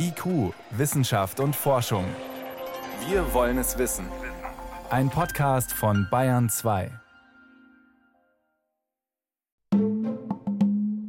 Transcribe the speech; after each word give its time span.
IQ, 0.00 0.54
Wissenschaft 0.70 1.40
und 1.40 1.56
Forschung. 1.56 2.04
Wir 3.08 3.34
wollen 3.34 3.58
es 3.58 3.78
wissen. 3.78 4.06
Ein 4.90 5.10
Podcast 5.10 5.72
von 5.72 6.06
Bayern 6.08 6.48
2. 6.48 6.92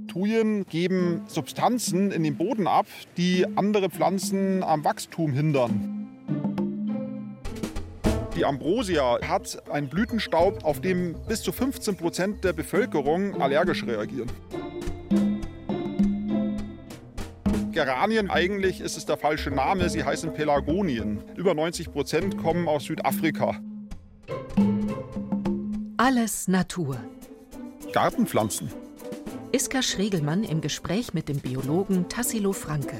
Tujen 0.07 0.65
geben 0.65 1.21
Substanzen 1.27 2.11
in 2.11 2.23
den 2.23 2.35
Boden 2.35 2.65
ab, 2.65 2.87
die 3.15 3.45
andere 3.57 3.91
Pflanzen 3.91 4.63
am 4.63 4.83
Wachstum 4.83 5.33
hindern. 5.33 6.07
Die 8.35 8.43
Ambrosia 8.43 9.19
hat 9.27 9.69
einen 9.69 9.89
Blütenstaub, 9.89 10.63
auf 10.63 10.81
dem 10.81 11.15
bis 11.27 11.43
zu 11.43 11.51
15 11.51 11.95
Prozent 11.95 12.43
der 12.43 12.53
Bevölkerung 12.53 13.39
allergisch 13.39 13.85
reagieren. 13.85 14.31
Geranien, 17.85 18.29
eigentlich 18.29 18.81
ist 18.81 18.97
es 18.97 19.05
der 19.05 19.15
falsche 19.15 19.51
Name, 19.51 19.89
sie 19.89 20.03
heißen 20.03 20.33
Pelagonien. 20.33 21.23
Über 21.37 21.53
90 21.53 21.93
Prozent 21.93 22.37
kommen 22.37 22.67
aus 22.67 22.83
Südafrika. 22.83 23.57
Alles 25.95 26.49
Natur. 26.49 26.97
Gartenpflanzen. 27.93 28.69
Iska 29.53 29.81
Schregelmann 29.81 30.43
im 30.43 30.59
Gespräch 30.59 31.13
mit 31.13 31.29
dem 31.29 31.39
Biologen 31.39 32.09
Tassilo 32.09 32.51
Franke. 32.51 32.97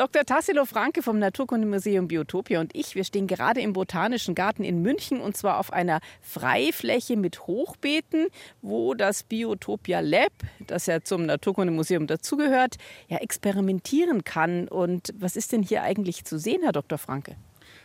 Dr. 0.00 0.24
Tassilo 0.24 0.64
Franke 0.64 1.02
vom 1.02 1.18
Naturkundemuseum 1.18 2.08
Biotopia 2.08 2.58
und 2.58 2.74
ich, 2.74 2.94
wir 2.94 3.04
stehen 3.04 3.26
gerade 3.26 3.60
im 3.60 3.74
Botanischen 3.74 4.34
Garten 4.34 4.64
in 4.64 4.80
München 4.80 5.20
und 5.20 5.36
zwar 5.36 5.58
auf 5.58 5.74
einer 5.74 6.00
Freifläche 6.22 7.18
mit 7.18 7.46
Hochbeeten, 7.46 8.28
wo 8.62 8.94
das 8.94 9.24
Biotopia 9.24 10.00
Lab, 10.00 10.32
das 10.66 10.86
ja 10.86 11.02
zum 11.02 11.26
Naturkundemuseum 11.26 12.06
dazugehört, 12.06 12.76
ja 13.08 13.18
experimentieren 13.18 14.24
kann. 14.24 14.68
Und 14.68 15.12
was 15.18 15.36
ist 15.36 15.52
denn 15.52 15.62
hier 15.62 15.82
eigentlich 15.82 16.24
zu 16.24 16.38
sehen, 16.38 16.62
Herr 16.62 16.72
Dr. 16.72 16.96
Franke? 16.96 17.36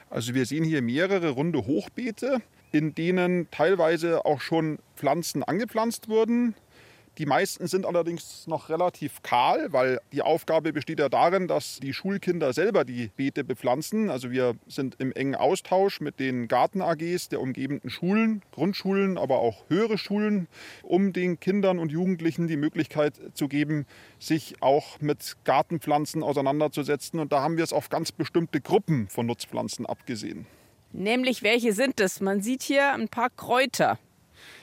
Also 0.10 0.34
wir 0.34 0.46
sehen 0.46 0.64
hier 0.64 0.82
mehrere 0.82 1.32
runde 1.32 1.68
Hochbeete, 1.68 2.42
in 2.72 2.96
denen 2.96 3.52
teilweise 3.52 4.24
auch 4.24 4.40
schon 4.40 4.80
Pflanzen 4.96 5.44
angepflanzt 5.44 6.08
wurden, 6.08 6.56
die 7.18 7.26
meisten 7.26 7.68
sind 7.68 7.86
allerdings 7.86 8.48
noch 8.48 8.70
relativ 8.70 9.22
kahl, 9.22 9.72
weil 9.72 10.00
die 10.12 10.22
Aufgabe 10.22 10.74
besteht 10.74 11.00
ja 11.00 11.10
darin, 11.10 11.48
dass 11.48 11.80
die 11.80 11.94
Schulkinder 11.94 12.54
selber 12.54 12.84
die 12.84 13.12
Beete 13.16 13.44
bepflanzen. 13.44 14.10
Also 14.10 14.32
wir 14.32 14.56
sind 14.68 14.96
im 15.00 15.12
engen 15.14 15.36
Austausch 15.36 16.02
mit 16.02 16.20
den 16.20 16.48
Garten-AGs 16.48 17.30
der 17.30 17.42
umgebenden 17.42 17.90
Schulen, 17.90 18.42
Grundschulen, 18.52 19.18
aber 19.18 19.40
auch 19.40 19.64
höhere 19.70 19.98
Schulen, 19.98 20.48
um 20.84 21.14
den 21.14 21.40
Kindern 21.40 21.80
und 21.80 21.92
Jugendlichen 21.92 22.48
die 22.48 22.58
Möglichkeit 22.58 23.14
zu 23.34 23.48
geben, 23.48 23.86
sich 24.20 24.56
auch 24.62 25.00
mit 25.00 25.38
Gartenpflanzen 25.46 26.24
auseinanderzusetzen. 26.24 27.20
Und 27.20 27.32
da 27.32 27.42
haben 27.42 27.58
wir 27.58 27.64
es 27.64 27.74
auf 27.74 27.90
ganz 27.90 28.12
bestimmte 28.12 28.62
Gruppen 28.62 29.08
von 29.08 29.26
Nutzpflanzen 29.26 29.86
abgesehen. 29.86 30.46
Nämlich 30.92 31.44
welche 31.44 31.74
sind 31.74 32.00
es? 32.00 32.22
Man 32.22 32.42
sieht 32.42 32.64
hier 32.64 32.94
ein 32.94 33.10
paar 33.10 33.30
Kräuter. 33.30 34.00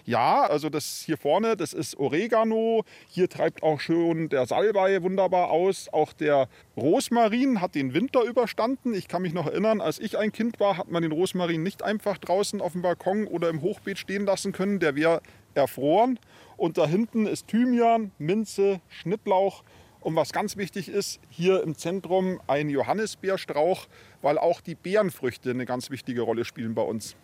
Ja, 0.05 0.42
also 0.42 0.69
das 0.69 1.02
hier 1.05 1.16
vorne, 1.16 1.56
das 1.56 1.72
ist 1.72 1.98
Oregano. 1.98 2.84
Hier 3.08 3.28
treibt 3.28 3.62
auch 3.62 3.80
schon 3.80 4.28
der 4.28 4.47
Salbei 4.47 5.02
wunderbar 5.02 5.50
aus. 5.50 5.88
Auch 5.92 6.12
der 6.12 6.48
Rosmarin 6.77 7.61
hat 7.61 7.75
den 7.75 7.94
Winter 7.94 8.22
überstanden. 8.22 8.94
Ich 8.94 9.08
kann 9.08 9.22
mich 9.22 9.33
noch 9.33 9.47
erinnern, 9.47 9.80
als 9.80 9.98
ich 9.98 10.19
ein 10.19 10.33
Kind 10.33 10.60
war, 10.60 10.77
hat 10.77 10.91
man 10.91 11.03
den 11.03 11.12
Rosmarin 11.12 11.62
nicht 11.62 11.83
einfach 11.83 12.19
draußen 12.19 12.60
auf 12.60 12.72
dem 12.72 12.83
Balkon 12.83 13.27
oder 13.27 13.48
im 13.48 13.62
Hochbeet 13.62 13.98
stehen 13.98 14.27
lassen 14.27 14.53
können. 14.53 14.80
Der 14.80 14.97
wäre 14.97 15.20
erfroren. 15.55 16.19
Und 16.56 16.78
da 16.78 16.86
hinten 16.86 17.27
ist 17.27 17.48
Thymian, 17.48 18.12
Minze, 18.19 18.80
Schnittlauch. 18.88 19.62
Und 20.00 20.16
was 20.16 20.33
ganz 20.33 20.56
wichtig 20.56 20.88
ist, 20.88 21.20
hier 21.30 21.62
im 21.62 21.77
Zentrum 21.77 22.41
ein 22.48 22.69
Johannisbeerstrauch, 22.69 23.86
weil 24.20 24.36
auch 24.36 24.60
die 24.60 24.75
Beerenfrüchte 24.75 25.50
eine 25.50 25.64
ganz 25.64 25.91
wichtige 25.91 26.22
Rolle 26.22 26.44
spielen 26.44 26.75
bei 26.75 26.82
uns. 26.82 27.14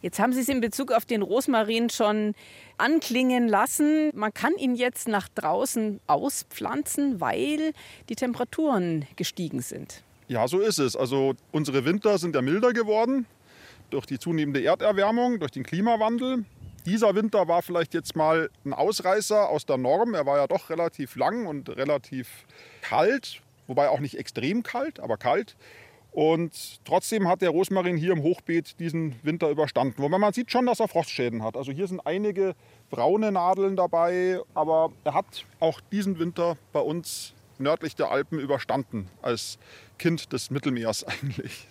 Jetzt 0.00 0.20
haben 0.20 0.32
Sie 0.32 0.40
es 0.40 0.48
in 0.48 0.60
Bezug 0.60 0.92
auf 0.92 1.04
den 1.04 1.22
Rosmarin 1.22 1.90
schon 1.90 2.34
anklingen 2.76 3.48
lassen. 3.48 4.10
Man 4.14 4.32
kann 4.32 4.56
ihn 4.56 4.74
jetzt 4.76 5.08
nach 5.08 5.28
draußen 5.28 6.00
auspflanzen, 6.06 7.20
weil 7.20 7.72
die 8.08 8.14
Temperaturen 8.14 9.06
gestiegen 9.16 9.60
sind. 9.60 10.02
Ja, 10.28 10.46
so 10.46 10.60
ist 10.60 10.78
es. 10.78 10.94
Also 10.94 11.34
unsere 11.50 11.84
Winter 11.84 12.18
sind 12.18 12.34
ja 12.34 12.42
milder 12.42 12.72
geworden 12.72 13.26
durch 13.90 14.06
die 14.06 14.18
zunehmende 14.18 14.62
Erderwärmung, 14.62 15.40
durch 15.40 15.50
den 15.50 15.64
Klimawandel. 15.64 16.44
Dieser 16.86 17.14
Winter 17.14 17.48
war 17.48 17.62
vielleicht 17.62 17.92
jetzt 17.94 18.14
mal 18.14 18.50
ein 18.64 18.72
Ausreißer 18.72 19.48
aus 19.48 19.66
der 19.66 19.78
Norm. 19.78 20.14
Er 20.14 20.26
war 20.26 20.38
ja 20.38 20.46
doch 20.46 20.70
relativ 20.70 21.16
lang 21.16 21.46
und 21.46 21.68
relativ 21.70 22.46
kalt, 22.82 23.42
wobei 23.66 23.88
auch 23.88 24.00
nicht 24.00 24.16
extrem 24.18 24.62
kalt, 24.62 25.00
aber 25.00 25.16
kalt. 25.16 25.56
Und 26.12 26.84
trotzdem 26.84 27.28
hat 27.28 27.42
der 27.42 27.50
Rosmarin 27.50 27.96
hier 27.96 28.12
im 28.12 28.22
Hochbeet 28.22 28.80
diesen 28.80 29.14
Winter 29.22 29.50
überstanden. 29.50 30.02
Wobei 30.02 30.18
man 30.18 30.32
sieht 30.32 30.50
schon, 30.50 30.66
dass 30.66 30.80
er 30.80 30.88
Frostschäden 30.88 31.42
hat. 31.42 31.56
Also 31.56 31.70
hier 31.70 31.86
sind 31.86 32.00
einige 32.06 32.54
braune 32.90 33.30
Nadeln 33.30 33.76
dabei, 33.76 34.40
aber 34.54 34.90
er 35.04 35.14
hat 35.14 35.44
auch 35.60 35.80
diesen 35.92 36.18
Winter 36.18 36.56
bei 36.72 36.80
uns 36.80 37.34
nördlich 37.58 37.94
der 37.94 38.10
Alpen 38.10 38.38
überstanden, 38.38 39.08
als 39.22 39.58
Kind 39.98 40.32
des 40.32 40.50
Mittelmeers 40.50 41.04
eigentlich. 41.04 41.68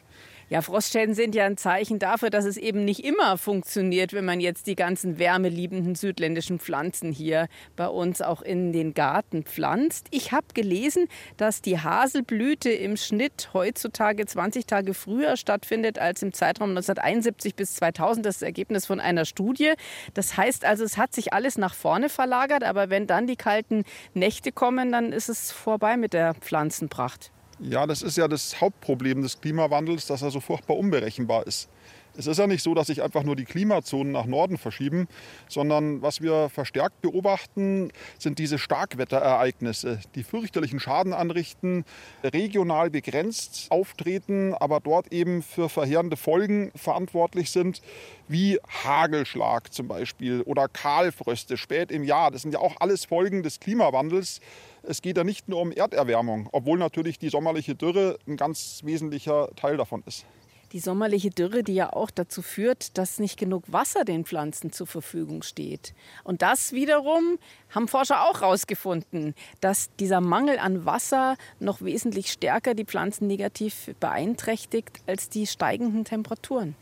Ja, 0.49 0.61
Frostschäden 0.61 1.13
sind 1.13 1.35
ja 1.35 1.43
ein 1.43 1.57
Zeichen 1.57 1.99
dafür, 1.99 2.29
dass 2.29 2.45
es 2.45 2.55
eben 2.55 2.85
nicht 2.85 3.03
immer 3.03 3.37
funktioniert, 3.37 4.13
wenn 4.13 4.23
man 4.23 4.39
jetzt 4.39 4.65
die 4.67 4.77
ganzen 4.77 5.19
wärmeliebenden 5.19 5.93
südländischen 5.93 6.59
Pflanzen 6.59 7.11
hier 7.11 7.49
bei 7.75 7.89
uns 7.89 8.21
auch 8.21 8.41
in 8.41 8.71
den 8.71 8.93
Garten 8.93 9.43
pflanzt. 9.43 10.07
Ich 10.09 10.31
habe 10.31 10.47
gelesen, 10.53 11.09
dass 11.35 11.61
die 11.61 11.79
Haselblüte 11.79 12.69
im 12.69 12.95
Schnitt 12.95 13.49
heutzutage 13.53 14.25
20 14.25 14.65
Tage 14.65 14.93
früher 14.93 15.35
stattfindet 15.35 15.99
als 15.99 16.23
im 16.23 16.31
Zeitraum 16.31 16.69
1971 16.69 17.53
bis 17.53 17.75
2000. 17.75 18.25
Das 18.25 18.35
ist 18.35 18.41
das 18.41 18.45
Ergebnis 18.45 18.85
von 18.85 19.01
einer 19.01 19.25
Studie. 19.25 19.73
Das 20.13 20.37
heißt 20.37 20.63
also, 20.63 20.85
es 20.85 20.97
hat 20.97 21.13
sich 21.13 21.33
alles 21.33 21.57
nach 21.57 21.73
vorne 21.73 22.07
verlagert, 22.07 22.63
aber 22.63 22.89
wenn 22.89 23.05
dann 23.05 23.27
die 23.27 23.35
kalten 23.35 23.83
Nächte 24.13 24.53
kommen, 24.53 24.93
dann 24.93 25.11
ist 25.11 25.27
es 25.27 25.51
vorbei 25.51 25.97
mit 25.97 26.13
der 26.13 26.35
Pflanzenpracht. 26.35 27.33
Ja, 27.59 27.87
das 27.87 28.01
ist 28.03 28.17
ja 28.17 28.27
das 28.27 28.61
Hauptproblem 28.61 29.21
des 29.23 29.41
Klimawandels, 29.41 30.05
dass 30.05 30.21
er 30.21 30.31
so 30.31 30.39
furchtbar 30.39 30.77
unberechenbar 30.77 31.47
ist. 31.47 31.69
Es 32.17 32.25
ist 32.25 32.39
ja 32.39 32.47
nicht 32.47 32.63
so, 32.63 32.73
dass 32.73 32.87
sich 32.87 33.03
einfach 33.03 33.21
nur 33.21 33.35
die 33.35 33.45
Klimazonen 33.45 34.11
nach 34.11 34.25
Norden 34.25 34.57
verschieben, 34.57 35.07
sondern 35.47 36.01
was 36.01 36.19
wir 36.19 36.49
verstärkt 36.49 36.99
beobachten, 37.01 37.91
sind 38.17 38.39
diese 38.39 38.57
Starkwetterereignisse, 38.57 39.99
die 40.15 40.23
fürchterlichen 40.23 40.79
Schaden 40.79 41.13
anrichten, 41.13 41.85
regional 42.23 42.89
begrenzt 42.89 43.67
auftreten, 43.69 44.55
aber 44.55 44.79
dort 44.79 45.13
eben 45.13 45.43
für 45.43 45.69
verheerende 45.69 46.17
Folgen 46.17 46.71
verantwortlich 46.73 47.51
sind, 47.51 47.83
wie 48.27 48.59
Hagelschlag 48.67 49.71
zum 49.71 49.87
Beispiel 49.87 50.41
oder 50.41 50.67
Kahlfröste 50.67 51.55
spät 51.55 51.91
im 51.91 52.03
Jahr. 52.03 52.31
Das 52.31 52.41
sind 52.41 52.51
ja 52.51 52.59
auch 52.59 52.77
alles 52.79 53.05
Folgen 53.05 53.43
des 53.43 53.59
Klimawandels. 53.59 54.41
Es 54.81 55.03
geht 55.03 55.17
ja 55.17 55.23
nicht 55.23 55.49
nur 55.49 55.61
um 55.61 55.71
Erderwärmung, 55.71 56.49
obwohl 56.51 56.79
natürlich 56.79 57.19
die 57.19 57.29
sommerliche 57.29 57.75
Dürre 57.75 58.17
ein 58.27 58.37
ganz 58.37 58.81
wesentlicher 58.83 59.49
Teil 59.55 59.77
davon 59.77 60.01
ist 60.07 60.25
die 60.73 60.79
sommerliche 60.79 61.29
Dürre, 61.29 61.63
die 61.63 61.75
ja 61.75 61.93
auch 61.93 62.11
dazu 62.11 62.41
führt, 62.41 62.97
dass 62.97 63.19
nicht 63.19 63.37
genug 63.37 63.63
Wasser 63.67 64.05
den 64.05 64.25
Pflanzen 64.25 64.71
zur 64.71 64.87
Verfügung 64.87 65.43
steht. 65.43 65.93
Und 66.23 66.41
das 66.41 66.71
wiederum 66.71 67.39
haben 67.69 67.87
Forscher 67.87 68.23
auch 68.23 68.41
herausgefunden, 68.41 69.33
dass 69.61 69.89
dieser 69.99 70.21
Mangel 70.21 70.59
an 70.59 70.85
Wasser 70.85 71.37
noch 71.59 71.81
wesentlich 71.81 72.31
stärker 72.31 72.73
die 72.73 72.85
Pflanzen 72.85 73.27
negativ 73.27 73.93
beeinträchtigt 73.99 75.01
als 75.07 75.29
die 75.29 75.47
steigenden 75.47 76.05
Temperaturen. 76.05 76.75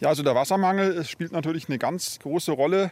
Ja, 0.00 0.08
also 0.08 0.22
der 0.24 0.34
Wassermangel 0.34 1.04
spielt 1.04 1.30
natürlich 1.30 1.68
eine 1.68 1.78
ganz 1.78 2.18
große 2.18 2.50
Rolle 2.50 2.90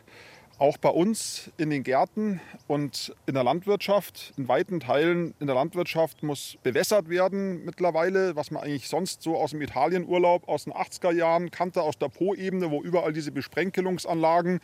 auch 0.61 0.77
bei 0.77 0.91
uns 0.91 1.51
in 1.57 1.71
den 1.71 1.83
Gärten 1.83 2.39
und 2.67 3.15
in 3.25 3.33
der 3.33 3.43
Landwirtschaft, 3.43 4.35
in 4.37 4.47
weiten 4.47 4.79
Teilen 4.79 5.33
in 5.41 5.47
der 5.47 5.57
Landwirtschaft 5.57 6.23
muss 6.23 6.59
bewässert 6.63 7.09
werden 7.09 7.65
mittlerweile, 7.65 8.37
was 8.37 8.51
man 8.51 8.63
eigentlich 8.63 8.89
sonst 8.89 9.23
so 9.23 9.37
aus 9.37 9.53
dem 9.53 9.63
Italienurlaub 9.63 10.47
aus 10.49 10.65
den 10.65 10.75
80er 10.75 11.13
Jahren 11.13 11.51
kannte, 11.51 11.81
aus 11.83 11.97
der 11.97 12.09
Po-Ebene, 12.09 12.71
wo 12.71 12.83
überall 12.83 13.15
diese 13.15 13.33
Besprenkelungsanlagen 13.33 14.61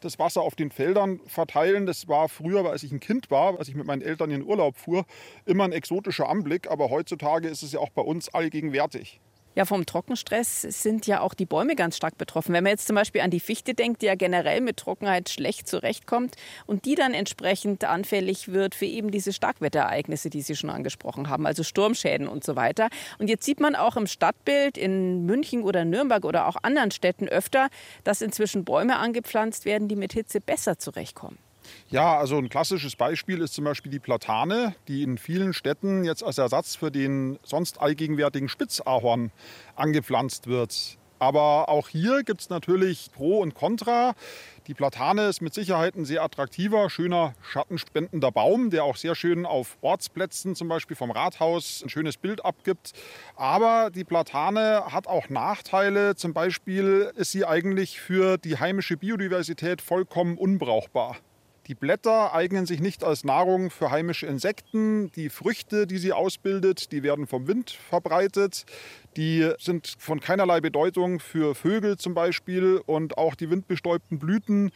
das 0.00 0.18
Wasser 0.18 0.42
auf 0.42 0.56
den 0.56 0.72
Feldern 0.72 1.20
verteilen. 1.26 1.86
Das 1.86 2.08
war 2.08 2.28
früher, 2.28 2.68
als 2.68 2.82
ich 2.82 2.90
ein 2.90 2.98
Kind 2.98 3.30
war, 3.30 3.56
als 3.56 3.68
ich 3.68 3.76
mit 3.76 3.86
meinen 3.86 4.02
Eltern 4.02 4.32
in 4.32 4.40
den 4.40 4.48
Urlaub 4.48 4.76
fuhr, 4.76 5.06
immer 5.44 5.62
ein 5.62 5.72
exotischer 5.72 6.28
Anblick, 6.28 6.68
aber 6.68 6.90
heutzutage 6.90 7.46
ist 7.46 7.62
es 7.62 7.70
ja 7.70 7.78
auch 7.78 7.90
bei 7.90 8.02
uns 8.02 8.34
allgegenwärtig. 8.34 9.20
Ja, 9.56 9.64
vom 9.64 9.86
Trockenstress 9.86 10.60
sind 10.60 11.06
ja 11.06 11.20
auch 11.20 11.32
die 11.32 11.46
Bäume 11.46 11.76
ganz 11.76 11.96
stark 11.96 12.18
betroffen. 12.18 12.52
Wenn 12.52 12.62
man 12.62 12.72
jetzt 12.72 12.86
zum 12.86 12.94
Beispiel 12.94 13.22
an 13.22 13.30
die 13.30 13.40
Fichte 13.40 13.72
denkt, 13.72 14.02
die 14.02 14.06
ja 14.06 14.14
generell 14.14 14.60
mit 14.60 14.76
Trockenheit 14.76 15.30
schlecht 15.30 15.66
zurechtkommt 15.66 16.34
und 16.66 16.84
die 16.84 16.94
dann 16.94 17.14
entsprechend 17.14 17.82
anfällig 17.84 18.48
wird 18.48 18.74
für 18.74 18.84
eben 18.84 19.10
diese 19.10 19.32
Starkwetterereignisse, 19.32 20.28
die 20.28 20.42
Sie 20.42 20.56
schon 20.56 20.68
angesprochen 20.68 21.30
haben, 21.30 21.46
also 21.46 21.62
Sturmschäden 21.62 22.28
und 22.28 22.44
so 22.44 22.54
weiter. 22.54 22.90
Und 23.18 23.30
jetzt 23.30 23.46
sieht 23.46 23.58
man 23.58 23.76
auch 23.76 23.96
im 23.96 24.06
Stadtbild 24.06 24.76
in 24.76 25.24
München 25.24 25.62
oder 25.62 25.86
Nürnberg 25.86 26.26
oder 26.26 26.48
auch 26.48 26.56
anderen 26.62 26.90
Städten 26.90 27.26
öfter, 27.26 27.68
dass 28.04 28.20
inzwischen 28.20 28.66
Bäume 28.66 28.98
angepflanzt 28.98 29.64
werden, 29.64 29.88
die 29.88 29.96
mit 29.96 30.12
Hitze 30.12 30.42
besser 30.42 30.78
zurechtkommen. 30.78 31.38
Ja, 31.88 32.16
also 32.16 32.36
ein 32.38 32.48
klassisches 32.48 32.96
Beispiel 32.96 33.40
ist 33.40 33.54
zum 33.54 33.64
Beispiel 33.64 33.90
die 33.92 33.98
Platane, 33.98 34.74
die 34.88 35.02
in 35.02 35.18
vielen 35.18 35.52
Städten 35.52 36.04
jetzt 36.04 36.22
als 36.22 36.38
Ersatz 36.38 36.76
für 36.76 36.90
den 36.90 37.38
sonst 37.42 37.80
allgegenwärtigen 37.80 38.48
Spitzahorn 38.48 39.30
angepflanzt 39.74 40.46
wird. 40.46 40.98
Aber 41.18 41.68
auch 41.68 41.88
hier 41.88 42.22
gibt 42.24 42.42
es 42.42 42.50
natürlich 42.50 43.10
Pro 43.12 43.38
und 43.38 43.54
Contra. 43.54 44.14
Die 44.66 44.74
Platane 44.74 45.28
ist 45.28 45.40
mit 45.40 45.54
Sicherheit 45.54 45.94
ein 45.94 46.04
sehr 46.04 46.22
attraktiver, 46.22 46.90
schöner, 46.90 47.34
schattenspendender 47.40 48.32
Baum, 48.32 48.70
der 48.70 48.84
auch 48.84 48.96
sehr 48.96 49.14
schön 49.14 49.46
auf 49.46 49.78
Ortsplätzen, 49.80 50.54
zum 50.54 50.68
Beispiel 50.68 50.96
vom 50.96 51.10
Rathaus, 51.10 51.82
ein 51.82 51.88
schönes 51.88 52.16
Bild 52.16 52.44
abgibt. 52.44 52.92
Aber 53.36 53.90
die 53.90 54.04
Platane 54.04 54.92
hat 54.92 55.06
auch 55.06 55.28
Nachteile. 55.28 56.16
Zum 56.16 56.34
Beispiel 56.34 57.12
ist 57.16 57.32
sie 57.32 57.46
eigentlich 57.46 58.00
für 58.00 58.36
die 58.38 58.58
heimische 58.58 58.96
Biodiversität 58.96 59.80
vollkommen 59.80 60.36
unbrauchbar. 60.36 61.16
Die 61.66 61.74
Blätter 61.74 62.32
eignen 62.32 62.64
sich 62.64 62.80
nicht 62.80 63.02
als 63.02 63.24
Nahrung 63.24 63.70
für 63.70 63.90
heimische 63.90 64.26
Insekten. 64.26 65.10
Die 65.12 65.28
Früchte, 65.28 65.88
die 65.88 65.98
sie 65.98 66.12
ausbildet, 66.12 66.92
die 66.92 67.02
werden 67.02 67.26
vom 67.26 67.48
Wind 67.48 67.70
verbreitet. 67.70 68.66
Die 69.16 69.50
sind 69.58 69.96
von 69.98 70.20
keinerlei 70.20 70.60
Bedeutung 70.60 71.18
für 71.18 71.56
Vögel 71.56 71.96
zum 71.96 72.14
Beispiel. 72.14 72.80
Und 72.86 73.18
auch 73.18 73.34
die 73.34 73.50
windbestäubten 73.50 74.20
Blüten, 74.20 74.70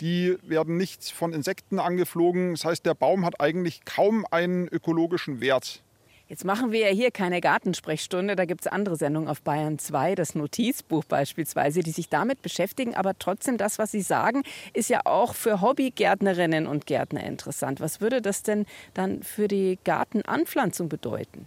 die 0.00 0.36
werden 0.42 0.76
nicht 0.76 1.12
von 1.12 1.32
Insekten 1.32 1.78
angeflogen. 1.78 2.54
Das 2.54 2.64
heißt, 2.64 2.84
der 2.84 2.94
Baum 2.94 3.24
hat 3.24 3.40
eigentlich 3.40 3.84
kaum 3.84 4.26
einen 4.28 4.66
ökologischen 4.66 5.40
Wert. 5.40 5.84
Jetzt 6.32 6.46
machen 6.46 6.72
wir 6.72 6.80
ja 6.80 6.88
hier 6.88 7.10
keine 7.10 7.42
Gartensprechstunde, 7.42 8.36
da 8.36 8.46
gibt 8.46 8.62
es 8.62 8.66
andere 8.66 8.96
Sendungen 8.96 9.28
auf 9.28 9.42
Bayern 9.42 9.78
2, 9.78 10.14
das 10.14 10.34
Notizbuch 10.34 11.04
beispielsweise, 11.04 11.80
die 11.80 11.90
sich 11.90 12.08
damit 12.08 12.40
beschäftigen. 12.40 12.94
Aber 12.94 13.18
trotzdem, 13.18 13.58
das, 13.58 13.78
was 13.78 13.92
Sie 13.92 14.00
sagen, 14.00 14.42
ist 14.72 14.88
ja 14.88 15.02
auch 15.04 15.34
für 15.34 15.60
Hobbygärtnerinnen 15.60 16.66
und 16.66 16.86
Gärtner 16.86 17.22
interessant. 17.22 17.82
Was 17.82 18.00
würde 18.00 18.22
das 18.22 18.42
denn 18.42 18.64
dann 18.94 19.22
für 19.22 19.46
die 19.46 19.78
Gartenanpflanzung 19.84 20.88
bedeuten? 20.88 21.46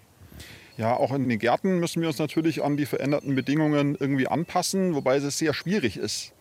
Ja, 0.77 0.95
auch 0.95 1.11
in 1.15 1.27
den 1.27 1.39
Gärten 1.39 1.79
müssen 1.79 2.03
wir 2.03 2.09
uns 2.09 2.19
natürlich 2.19 2.63
an 2.63 2.77
die 2.77 2.85
veränderten 2.85 3.33
Bedingungen 3.33 3.97
irgendwie 3.99 4.27
anpassen, 4.27 4.93
wobei 4.93 5.15
es 5.15 5.39
sehr 5.39 5.55
schwierig 5.55 5.97
ist. 5.97 6.34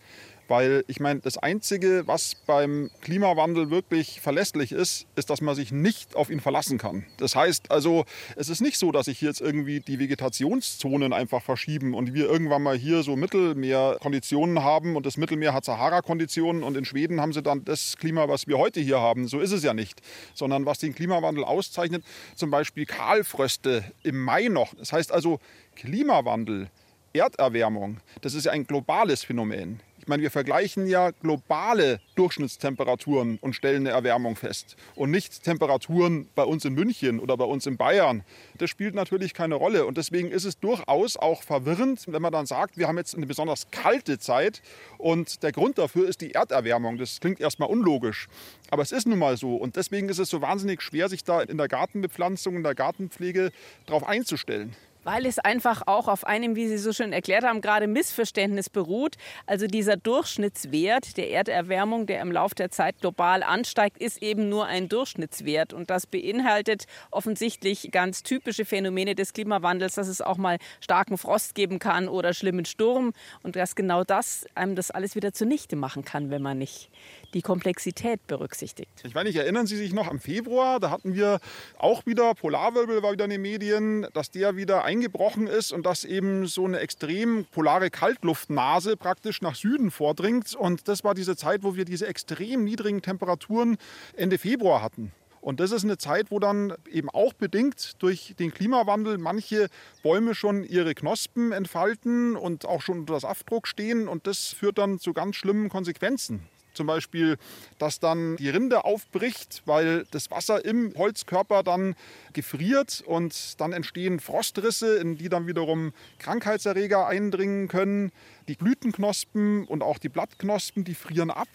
Weil 0.47 0.83
ich 0.87 0.99
meine, 0.99 1.21
das 1.21 1.37
Einzige, 1.37 2.03
was 2.05 2.35
beim 2.35 2.91
Klimawandel 3.01 3.71
wirklich 3.71 4.21
verlässlich 4.21 4.71
ist, 4.71 5.07
ist, 5.15 5.29
dass 5.29 5.41
man 5.41 5.55
sich 5.55 5.71
nicht 5.71 6.15
auf 6.15 6.29
ihn 6.29 6.39
verlassen 6.39 6.77
kann. 6.77 7.05
Das 7.17 7.35
heißt 7.35 7.71
also, 7.71 8.05
es 8.35 8.49
ist 8.49 8.61
nicht 8.61 8.77
so, 8.77 8.91
dass 8.91 9.05
sich 9.05 9.21
jetzt 9.21 9.41
irgendwie 9.41 9.79
die 9.79 9.97
Vegetationszonen 9.97 11.13
einfach 11.13 11.41
verschieben 11.41 11.93
und 11.95 12.13
wir 12.13 12.29
irgendwann 12.29 12.61
mal 12.61 12.77
hier 12.77 13.01
so 13.01 13.15
Mittelmeerkonditionen 13.15 14.63
haben 14.63 14.95
und 14.95 15.05
das 15.05 15.17
Mittelmeer 15.17 15.53
hat 15.53 15.65
Sahara-Konditionen 15.65 16.63
und 16.63 16.77
in 16.77 16.85
Schweden 16.85 17.21
haben 17.21 17.33
sie 17.33 17.41
dann 17.41 17.65
das 17.65 17.97
Klima, 17.97 18.27
was 18.29 18.47
wir 18.47 18.57
heute 18.57 18.79
hier 18.79 18.99
haben. 18.99 19.27
So 19.27 19.39
ist 19.39 19.51
es 19.51 19.63
ja 19.63 19.73
nicht. 19.73 20.01
Sondern 20.35 20.65
was 20.65 20.79
den 20.79 20.93
Klimawandel 20.93 21.43
auszeichnet, 21.43 22.03
zum 22.35 22.51
Beispiel 22.51 22.85
Kahlfröste 22.85 23.83
im 24.03 24.21
Mai 24.21 24.47
noch. 24.47 24.75
Das 24.75 24.93
heißt 24.93 25.11
also, 25.11 25.39
Klimawandel, 25.75 26.69
Erderwärmung, 27.13 27.97
das 28.21 28.33
ist 28.33 28.45
ja 28.45 28.51
ein 28.51 28.67
globales 28.67 29.23
Phänomen. 29.23 29.79
Ich 30.05 30.07
meine, 30.07 30.21
wir 30.21 30.29
vergleichen 30.29 30.85
ja 30.85 31.09
globale 31.09 31.99
Durchschnittstemperaturen 32.13 33.39
und 33.41 33.55
stellen 33.55 33.87
eine 33.87 33.89
Erwärmung 33.89 34.35
fest 34.35 34.75
und 34.93 35.09
nicht 35.09 35.41
Temperaturen 35.41 36.29
bei 36.35 36.43
uns 36.43 36.63
in 36.63 36.75
München 36.75 37.19
oder 37.19 37.35
bei 37.37 37.45
uns 37.45 37.65
in 37.65 37.75
Bayern. 37.75 38.23
Das 38.59 38.69
spielt 38.69 38.93
natürlich 38.93 39.33
keine 39.33 39.55
Rolle 39.55 39.87
und 39.87 39.97
deswegen 39.97 40.29
ist 40.29 40.45
es 40.45 40.59
durchaus 40.59 41.17
auch 41.17 41.41
verwirrend, 41.41 42.03
wenn 42.05 42.21
man 42.21 42.31
dann 42.31 42.45
sagt, 42.45 42.77
wir 42.77 42.87
haben 42.87 42.99
jetzt 42.99 43.15
eine 43.15 43.25
besonders 43.25 43.71
kalte 43.71 44.19
Zeit 44.19 44.61
und 44.99 45.41
der 45.41 45.51
Grund 45.51 45.79
dafür 45.79 46.07
ist 46.07 46.21
die 46.21 46.35
Erderwärmung. 46.35 46.99
Das 46.99 47.19
klingt 47.19 47.39
erstmal 47.39 47.69
unlogisch, 47.69 48.27
aber 48.69 48.83
es 48.83 48.91
ist 48.91 49.07
nun 49.07 49.17
mal 49.17 49.37
so 49.37 49.55
und 49.55 49.75
deswegen 49.75 50.07
ist 50.09 50.19
es 50.19 50.29
so 50.29 50.39
wahnsinnig 50.39 50.83
schwer, 50.83 51.09
sich 51.09 51.23
da 51.23 51.41
in 51.41 51.57
der 51.57 51.67
Gartenbepflanzung, 51.67 52.57
in 52.57 52.63
der 52.63 52.75
Gartenpflege 52.75 53.49
darauf 53.87 54.07
einzustellen. 54.07 54.75
Weil 55.05 55.27
es 55.27 55.37
einfach 55.37 55.83
auch 55.85 56.07
auf 56.07 56.25
einem, 56.25 56.55
wie 56.55 56.67
Sie 56.67 56.79
so 56.79 56.91
schön 56.91 57.13
erklärt 57.13 57.43
haben, 57.43 57.61
gerade 57.61 57.85
Missverständnis 57.85 58.71
beruht. 58.71 59.17
Also 59.45 59.67
dieser 59.67 59.97
Durchschnittswert 59.97 61.15
der 61.17 61.29
Erderwärmung, 61.29 62.07
der 62.07 62.21
im 62.21 62.31
Laufe 62.31 62.55
der 62.55 62.71
Zeit 62.71 63.01
global 63.01 63.43
ansteigt, 63.43 63.99
ist 63.99 64.23
eben 64.23 64.49
nur 64.49 64.65
ein 64.65 64.89
Durchschnittswert. 64.89 65.73
Und 65.73 65.91
das 65.91 66.07
beinhaltet 66.07 66.85
offensichtlich 67.11 67.91
ganz 67.91 68.23
typische 68.23 68.65
Phänomene 68.65 69.13
des 69.13 69.33
Klimawandels, 69.33 69.93
dass 69.93 70.07
es 70.07 70.21
auch 70.21 70.37
mal 70.37 70.57
starken 70.81 71.19
Frost 71.19 71.53
geben 71.53 71.77
kann 71.77 72.07
oder 72.07 72.33
schlimmen 72.33 72.65
Sturm. 72.65 73.13
Und 73.43 73.55
dass 73.55 73.75
genau 73.75 74.03
das 74.03 74.47
einem 74.55 74.75
das 74.75 74.89
alles 74.89 75.15
wieder 75.15 75.33
zunichte 75.33 75.75
machen 75.75 76.03
kann, 76.03 76.31
wenn 76.31 76.41
man 76.41 76.57
nicht 76.57 76.89
die 77.35 77.41
Komplexität 77.41 78.25
berücksichtigt. 78.27 78.89
Ich 79.03 79.13
weiß 79.13 79.25
nicht, 79.25 79.35
erinnern 79.35 79.67
Sie 79.67 79.75
sich 79.75 79.93
noch 79.93 80.07
am 80.07 80.19
Februar? 80.19 80.79
Da 80.79 80.89
hatten 80.89 81.13
wir 81.13 81.39
auch 81.77 82.05
wieder, 82.05 82.33
Polarwirbel 82.33 83.03
war 83.03 83.11
wieder 83.11 83.25
in 83.25 83.29
den 83.29 83.41
Medien, 83.41 84.07
dass 84.13 84.31
der 84.31 84.55
wieder 84.55 84.85
eingebrochen 84.85 85.45
ist 85.45 85.73
und 85.73 85.85
dass 85.85 86.05
eben 86.05 86.47
so 86.47 86.65
eine 86.65 86.79
extrem 86.79 87.45
polare 87.51 87.89
Kaltluftnase 87.89 88.95
praktisch 88.95 89.41
nach 89.41 89.55
Süden 89.55 89.91
vordringt. 89.91 90.55
Und 90.55 90.87
das 90.87 91.03
war 91.03 91.13
diese 91.13 91.35
Zeit, 91.35 91.63
wo 91.63 91.75
wir 91.75 91.83
diese 91.83 92.07
extrem 92.07 92.63
niedrigen 92.63 93.01
Temperaturen 93.01 93.77
Ende 94.15 94.37
Februar 94.37 94.81
hatten. 94.81 95.11
Und 95.41 95.59
das 95.59 95.71
ist 95.71 95.83
eine 95.83 95.97
Zeit, 95.97 96.31
wo 96.31 96.39
dann 96.39 96.73
eben 96.89 97.09
auch 97.09 97.33
bedingt 97.33 98.01
durch 98.01 98.33
den 98.39 98.51
Klimawandel 98.51 99.17
manche 99.17 99.67
Bäume 100.01 100.33
schon 100.33 100.63
ihre 100.63 100.95
Knospen 100.95 101.51
entfalten 101.51 102.37
und 102.37 102.65
auch 102.65 102.81
schon 102.81 103.01
unter 103.01 103.19
Saftdruck 103.19 103.67
stehen. 103.67 104.07
Und 104.07 104.25
das 104.25 104.47
führt 104.47 104.77
dann 104.77 104.99
zu 104.99 105.13
ganz 105.13 105.35
schlimmen 105.35 105.69
Konsequenzen. 105.69 106.47
Zum 106.75 106.87
Beispiel, 106.87 107.37
dass 107.79 107.99
dann 107.99 108.35
die 108.37 108.49
Rinde 108.49 108.85
aufbricht, 108.85 109.63
weil 109.65 110.05
das 110.11 110.29
Wasser 110.29 110.63
im 110.63 110.93
Holzkörper 110.95 111.63
dann 111.63 111.95
gefriert 112.33 113.03
und 113.05 113.59
dann 113.59 113.73
entstehen 113.73 114.19
Frostrisse, 114.19 114.97
in 114.97 115.17
die 115.17 115.29
dann 115.29 115.47
wiederum 115.47 115.93
Krankheitserreger 116.19 117.07
eindringen 117.07 117.67
können. 117.67 118.11
Die 118.47 118.55
Blütenknospen 118.55 119.65
und 119.65 119.81
auch 119.81 119.97
die 119.97 120.09
Blattknospen, 120.09 120.83
die 120.83 120.95
frieren 120.95 121.31
ab. 121.31 121.47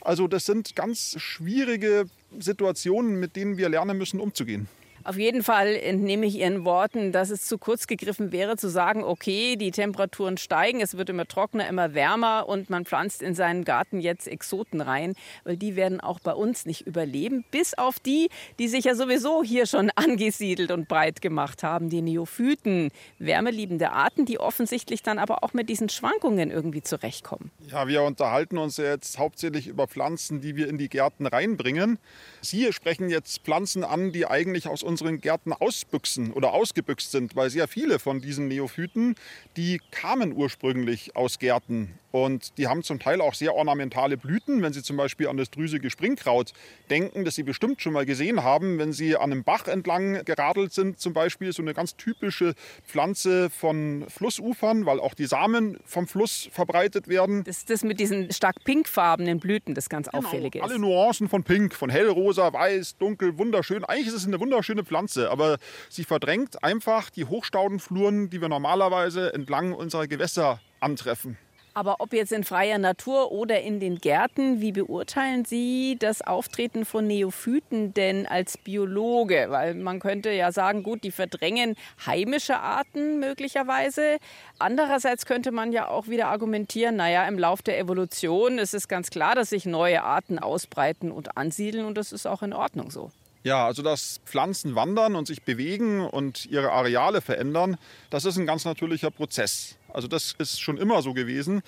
Also 0.00 0.28
das 0.28 0.46
sind 0.46 0.76
ganz 0.76 1.16
schwierige 1.18 2.06
Situationen, 2.38 3.18
mit 3.18 3.34
denen 3.34 3.56
wir 3.56 3.68
lernen 3.68 3.98
müssen, 3.98 4.20
umzugehen. 4.20 4.68
Auf 5.06 5.18
jeden 5.18 5.44
Fall 5.44 5.76
entnehme 5.76 6.26
ich 6.26 6.36
Ihren 6.36 6.64
Worten, 6.64 7.12
dass 7.12 7.30
es 7.30 7.44
zu 7.44 7.58
kurz 7.58 7.86
gegriffen 7.86 8.32
wäre, 8.32 8.56
zu 8.56 8.68
sagen, 8.68 9.04
okay, 9.04 9.54
die 9.54 9.70
Temperaturen 9.70 10.36
steigen, 10.36 10.80
es 10.80 10.96
wird 10.96 11.08
immer 11.10 11.26
trockener, 11.26 11.68
immer 11.68 11.94
wärmer 11.94 12.48
und 12.48 12.70
man 12.70 12.84
pflanzt 12.84 13.22
in 13.22 13.36
seinen 13.36 13.64
Garten 13.64 14.00
jetzt 14.00 14.26
Exoten 14.26 14.80
rein, 14.80 15.14
weil 15.44 15.56
die 15.56 15.76
werden 15.76 16.00
auch 16.00 16.18
bei 16.18 16.32
uns 16.32 16.66
nicht 16.66 16.88
überleben, 16.88 17.44
bis 17.52 17.74
auf 17.74 18.00
die, 18.00 18.30
die 18.58 18.66
sich 18.66 18.86
ja 18.86 18.96
sowieso 18.96 19.44
hier 19.44 19.66
schon 19.66 19.92
angesiedelt 19.94 20.72
und 20.72 20.88
breit 20.88 21.22
gemacht 21.22 21.62
haben, 21.62 21.88
die 21.88 22.02
Neophyten, 22.02 22.90
wärmeliebende 23.20 23.92
Arten, 23.92 24.24
die 24.26 24.40
offensichtlich 24.40 25.04
dann 25.04 25.20
aber 25.20 25.44
auch 25.44 25.52
mit 25.52 25.68
diesen 25.68 25.88
Schwankungen 25.88 26.50
irgendwie 26.50 26.82
zurechtkommen. 26.82 27.52
Ja, 27.70 27.86
wir 27.86 28.02
unterhalten 28.02 28.58
uns 28.58 28.76
jetzt 28.76 29.20
hauptsächlich 29.20 29.68
über 29.68 29.86
Pflanzen, 29.86 30.40
die 30.40 30.56
wir 30.56 30.68
in 30.68 30.78
die 30.78 30.88
Gärten 30.88 31.28
reinbringen. 31.28 32.00
Sie 32.40 32.72
sprechen 32.72 33.08
jetzt 33.08 33.44
Pflanzen 33.44 33.84
an, 33.84 34.10
die 34.10 34.26
eigentlich 34.26 34.66
aus 34.66 34.82
unseren 34.96 35.20
Gärten 35.20 35.52
ausbüchsen 35.52 36.32
oder 36.32 36.54
ausgebüxt 36.54 37.10
sind, 37.10 37.36
weil 37.36 37.50
sehr 37.50 37.68
viele 37.68 37.98
von 37.98 38.22
diesen 38.22 38.48
Neophyten, 38.48 39.14
die 39.58 39.78
kamen 39.90 40.32
ursprünglich 40.32 41.14
aus 41.14 41.38
Gärten 41.38 41.98
und 42.16 42.56
die 42.56 42.66
haben 42.66 42.82
zum 42.82 42.98
Teil 42.98 43.20
auch 43.20 43.34
sehr 43.34 43.54
ornamentale 43.54 44.16
Blüten. 44.16 44.62
Wenn 44.62 44.72
Sie 44.72 44.82
zum 44.82 44.96
Beispiel 44.96 45.28
an 45.28 45.36
das 45.36 45.50
drüsige 45.50 45.90
Springkraut 45.90 46.54
denken, 46.88 47.26
das 47.26 47.34
Sie 47.34 47.42
bestimmt 47.42 47.82
schon 47.82 47.92
mal 47.92 48.06
gesehen 48.06 48.42
haben, 48.42 48.78
wenn 48.78 48.94
Sie 48.94 49.16
an 49.16 49.32
einem 49.32 49.44
Bach 49.44 49.66
entlang 49.66 50.24
geradelt 50.24 50.72
sind, 50.72 50.98
zum 50.98 51.12
Beispiel 51.12 51.52
so 51.52 51.60
eine 51.60 51.74
ganz 51.74 51.96
typische 51.96 52.54
Pflanze 52.86 53.50
von 53.50 54.06
Flussufern, 54.08 54.86
weil 54.86 54.98
auch 54.98 55.12
die 55.12 55.26
Samen 55.26 55.78
vom 55.84 56.06
Fluss 56.06 56.48
verbreitet 56.50 57.06
werden. 57.08 57.44
Das 57.44 57.58
ist 57.58 57.68
das 57.70 57.84
mit 57.84 58.00
diesen 58.00 58.32
stark 58.32 58.64
pinkfarbenen 58.64 59.38
Blüten, 59.38 59.74
das 59.74 59.90
ganz 59.90 60.08
genau, 60.08 60.26
auffällige 60.26 60.60
ist. 60.60 60.64
Alle 60.64 60.78
Nuancen 60.78 61.28
von 61.28 61.44
Pink, 61.44 61.74
von 61.74 61.90
hellrosa, 61.90 62.50
weiß, 62.50 62.96
dunkel, 62.96 63.36
wunderschön. 63.36 63.84
Eigentlich 63.84 64.06
ist 64.06 64.14
es 64.14 64.26
eine 64.26 64.40
wunderschöne 64.40 64.84
Pflanze, 64.86 65.30
aber 65.30 65.58
sie 65.90 66.04
verdrängt 66.04 66.62
einfach 66.64 67.10
die 67.10 67.26
Hochstaudenfluren, 67.26 68.30
die 68.30 68.40
wir 68.40 68.48
normalerweise 68.48 69.34
entlang 69.34 69.72
unserer 69.72 70.06
Gewässer 70.06 70.60
antreffen. 70.80 71.36
Aber 71.76 71.96
ob 71.98 72.14
jetzt 72.14 72.32
in 72.32 72.42
freier 72.42 72.78
Natur 72.78 73.32
oder 73.32 73.60
in 73.60 73.80
den 73.80 73.98
Gärten, 73.98 74.62
wie 74.62 74.72
beurteilen 74.72 75.44
Sie 75.44 75.98
das 75.98 76.22
Auftreten 76.22 76.86
von 76.86 77.06
Neophyten 77.06 77.92
denn 77.92 78.26
als 78.26 78.56
Biologe? 78.56 79.48
Weil 79.50 79.74
man 79.74 80.00
könnte 80.00 80.30
ja 80.30 80.52
sagen, 80.52 80.82
gut, 80.82 81.04
die 81.04 81.10
verdrängen 81.10 81.76
heimische 82.06 82.60
Arten 82.60 83.20
möglicherweise. 83.20 84.16
Andererseits 84.58 85.26
könnte 85.26 85.52
man 85.52 85.70
ja 85.70 85.88
auch 85.88 86.08
wieder 86.08 86.28
argumentieren, 86.28 86.96
naja, 86.96 87.28
im 87.28 87.38
Lauf 87.38 87.60
der 87.60 87.78
Evolution 87.78 88.56
ist 88.56 88.72
es 88.72 88.88
ganz 88.88 89.10
klar, 89.10 89.34
dass 89.34 89.50
sich 89.50 89.66
neue 89.66 90.02
Arten 90.02 90.38
ausbreiten 90.38 91.12
und 91.12 91.36
ansiedeln 91.36 91.84
und 91.84 91.98
das 91.98 92.10
ist 92.10 92.26
auch 92.26 92.42
in 92.42 92.54
Ordnung 92.54 92.90
so. 92.90 93.10
Ja, 93.46 93.64
also 93.64 93.80
dass 93.80 94.18
Pflanzen 94.24 94.74
wandern 94.74 95.14
und 95.14 95.28
sich 95.28 95.44
bewegen 95.44 96.00
und 96.00 96.46
ihre 96.46 96.72
Areale 96.72 97.20
verändern, 97.20 97.76
das 98.10 98.24
ist 98.24 98.36
ein 98.38 98.44
ganz 98.44 98.64
natürlicher 98.64 99.12
Prozess. 99.12 99.76
Also 99.88 100.08
das 100.08 100.34
ist 100.36 100.60
schon 100.60 100.78
immer 100.78 101.00
so 101.00 101.14
gewesen. 101.14 101.62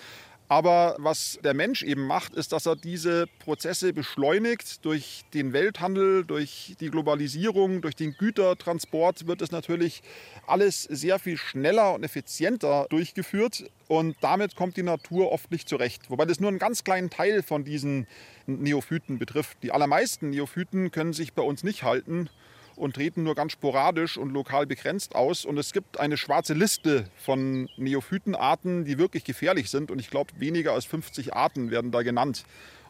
Aber 0.48 0.96
was 0.98 1.38
der 1.44 1.52
Mensch 1.52 1.82
eben 1.82 2.06
macht, 2.06 2.34
ist, 2.34 2.52
dass 2.52 2.64
er 2.64 2.74
diese 2.74 3.26
Prozesse 3.38 3.92
beschleunigt. 3.92 4.82
Durch 4.84 5.24
den 5.34 5.52
Welthandel, 5.52 6.24
durch 6.24 6.74
die 6.80 6.90
Globalisierung, 6.90 7.82
durch 7.82 7.94
den 7.94 8.14
Gütertransport 8.14 9.26
wird 9.26 9.42
es 9.42 9.50
natürlich 9.50 10.02
alles 10.46 10.84
sehr 10.84 11.18
viel 11.18 11.36
schneller 11.36 11.94
und 11.94 12.02
effizienter 12.02 12.86
durchgeführt. 12.88 13.70
Und 13.88 14.16
damit 14.22 14.56
kommt 14.56 14.78
die 14.78 14.82
Natur 14.82 15.32
oft 15.32 15.50
nicht 15.50 15.68
zurecht. 15.68 16.08
Wobei 16.08 16.24
das 16.24 16.40
nur 16.40 16.48
einen 16.48 16.58
ganz 16.58 16.82
kleinen 16.82 17.10
Teil 17.10 17.42
von 17.42 17.64
diesen 17.64 18.06
Neophyten 18.46 19.18
betrifft. 19.18 19.58
Die 19.62 19.72
allermeisten 19.72 20.30
Neophyten 20.30 20.90
können 20.90 21.12
sich 21.12 21.34
bei 21.34 21.42
uns 21.42 21.62
nicht 21.62 21.82
halten 21.82 22.30
und 22.78 22.94
treten 22.94 23.22
nur 23.24 23.34
ganz 23.34 23.52
sporadisch 23.52 24.16
und 24.16 24.30
lokal 24.30 24.66
begrenzt 24.66 25.14
aus. 25.14 25.44
Und 25.44 25.58
es 25.58 25.72
gibt 25.72 26.00
eine 26.00 26.16
schwarze 26.16 26.54
Liste 26.54 27.08
von 27.16 27.68
Neophytenarten, 27.76 28.84
die 28.84 28.98
wirklich 28.98 29.24
gefährlich 29.24 29.70
sind. 29.70 29.90
Und 29.90 29.98
ich 29.98 30.10
glaube, 30.10 30.32
weniger 30.38 30.72
als 30.72 30.84
50 30.84 31.34
Arten 31.34 31.70
werden 31.70 31.90
da 31.90 32.02
genannt. 32.02 32.44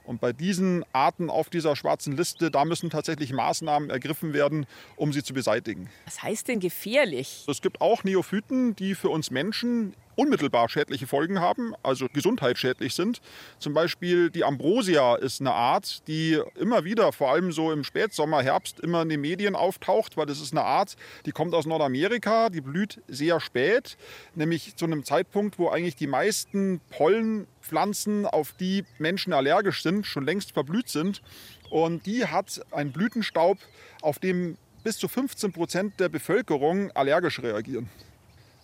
Und 0.05 0.23
bei 0.23 0.33
diesen 0.33 0.85
Arten 0.93 1.29
auf 1.29 1.51
dieser 1.51 1.77
schwarzen 1.77 2.17
Liste, 2.17 2.51
da 2.51 2.65
müssen 2.65 2.89
tatsächlich 2.89 3.33
Maßnahmen 3.33 3.91
ergriffen 3.91 4.33
werden, 4.33 4.67
um 4.97 5.13
sie 5.13 5.23
zu 5.23 5.35
beseitigen. 5.35 5.91
Was 6.07 6.23
heißt 6.23 6.49
denn 6.49 6.61
gefährlich? 6.61 7.45
Es 7.47 7.61
gibt 7.61 7.83
auch 7.83 8.05
Neophyten, 8.05 8.75
die 8.75 8.95
für 8.95 9.11
uns 9.11 9.31
Menschen 9.31 9.93
unmittelbar 10.19 10.69
schädliche 10.69 11.07
Folgen 11.07 11.41
haben, 11.41 11.75
also 11.85 12.09
gesundheitsschädlich 12.13 12.95
sind. 12.95 13.21
Zum 13.61 13.73
Beispiel 13.73 14.31
die 14.31 14.43
Ambrosia 14.43 15.15
ist 15.15 15.41
eine 15.41 15.53
Art, 15.53 16.07
die 16.09 16.41
immer 16.59 16.85
wieder, 16.85 17.13
vor 17.13 17.31
allem 17.31 17.53
so 17.53 17.71
im 17.71 17.85
Spätsommer, 17.85 18.43
Herbst, 18.43 18.81
immer 18.81 19.03
in 19.03 19.11
den 19.11 19.21
Medien 19.21 19.55
auftaucht, 19.55 20.17
weil 20.17 20.27
das 20.27 20.41
ist 20.41 20.53
eine 20.53 20.65
Art, 20.65 20.97
die 21.25 21.31
kommt 21.31 21.55
aus 21.55 21.67
Nordamerika, 21.67 22.51
die 22.51 22.61
blüht 22.61 23.01
sehr 23.07 23.39
spät, 23.39 23.97
nämlich 24.35 24.75
zu 24.75 24.87
einem 24.87 25.05
Zeitpunkt, 25.05 25.57
wo 25.59 25.69
eigentlich 25.69 25.95
die 25.95 26.09
meisten 26.09 26.81
Pollenpflanzen, 26.91 28.27
auf 28.27 28.53
die 28.53 28.85
Menschen 28.99 29.33
allergisch 29.33 29.85
sind, 29.85 30.05
schon 30.05 30.25
längst 30.25 30.51
verblüht 30.53 30.89
sind. 30.89 31.23
Und 31.71 32.07
die 32.07 32.27
hat 32.27 32.61
einen 32.73 32.91
Blütenstaub, 32.91 33.59
auf 34.03 34.19
dem 34.19 34.57
bis 34.83 34.99
zu 34.99 35.07
15 35.07 35.53
Prozent 35.53 36.01
der 36.01 36.09
Bevölkerung 36.09 36.91
allergisch 36.93 37.41
reagieren. 37.41 37.89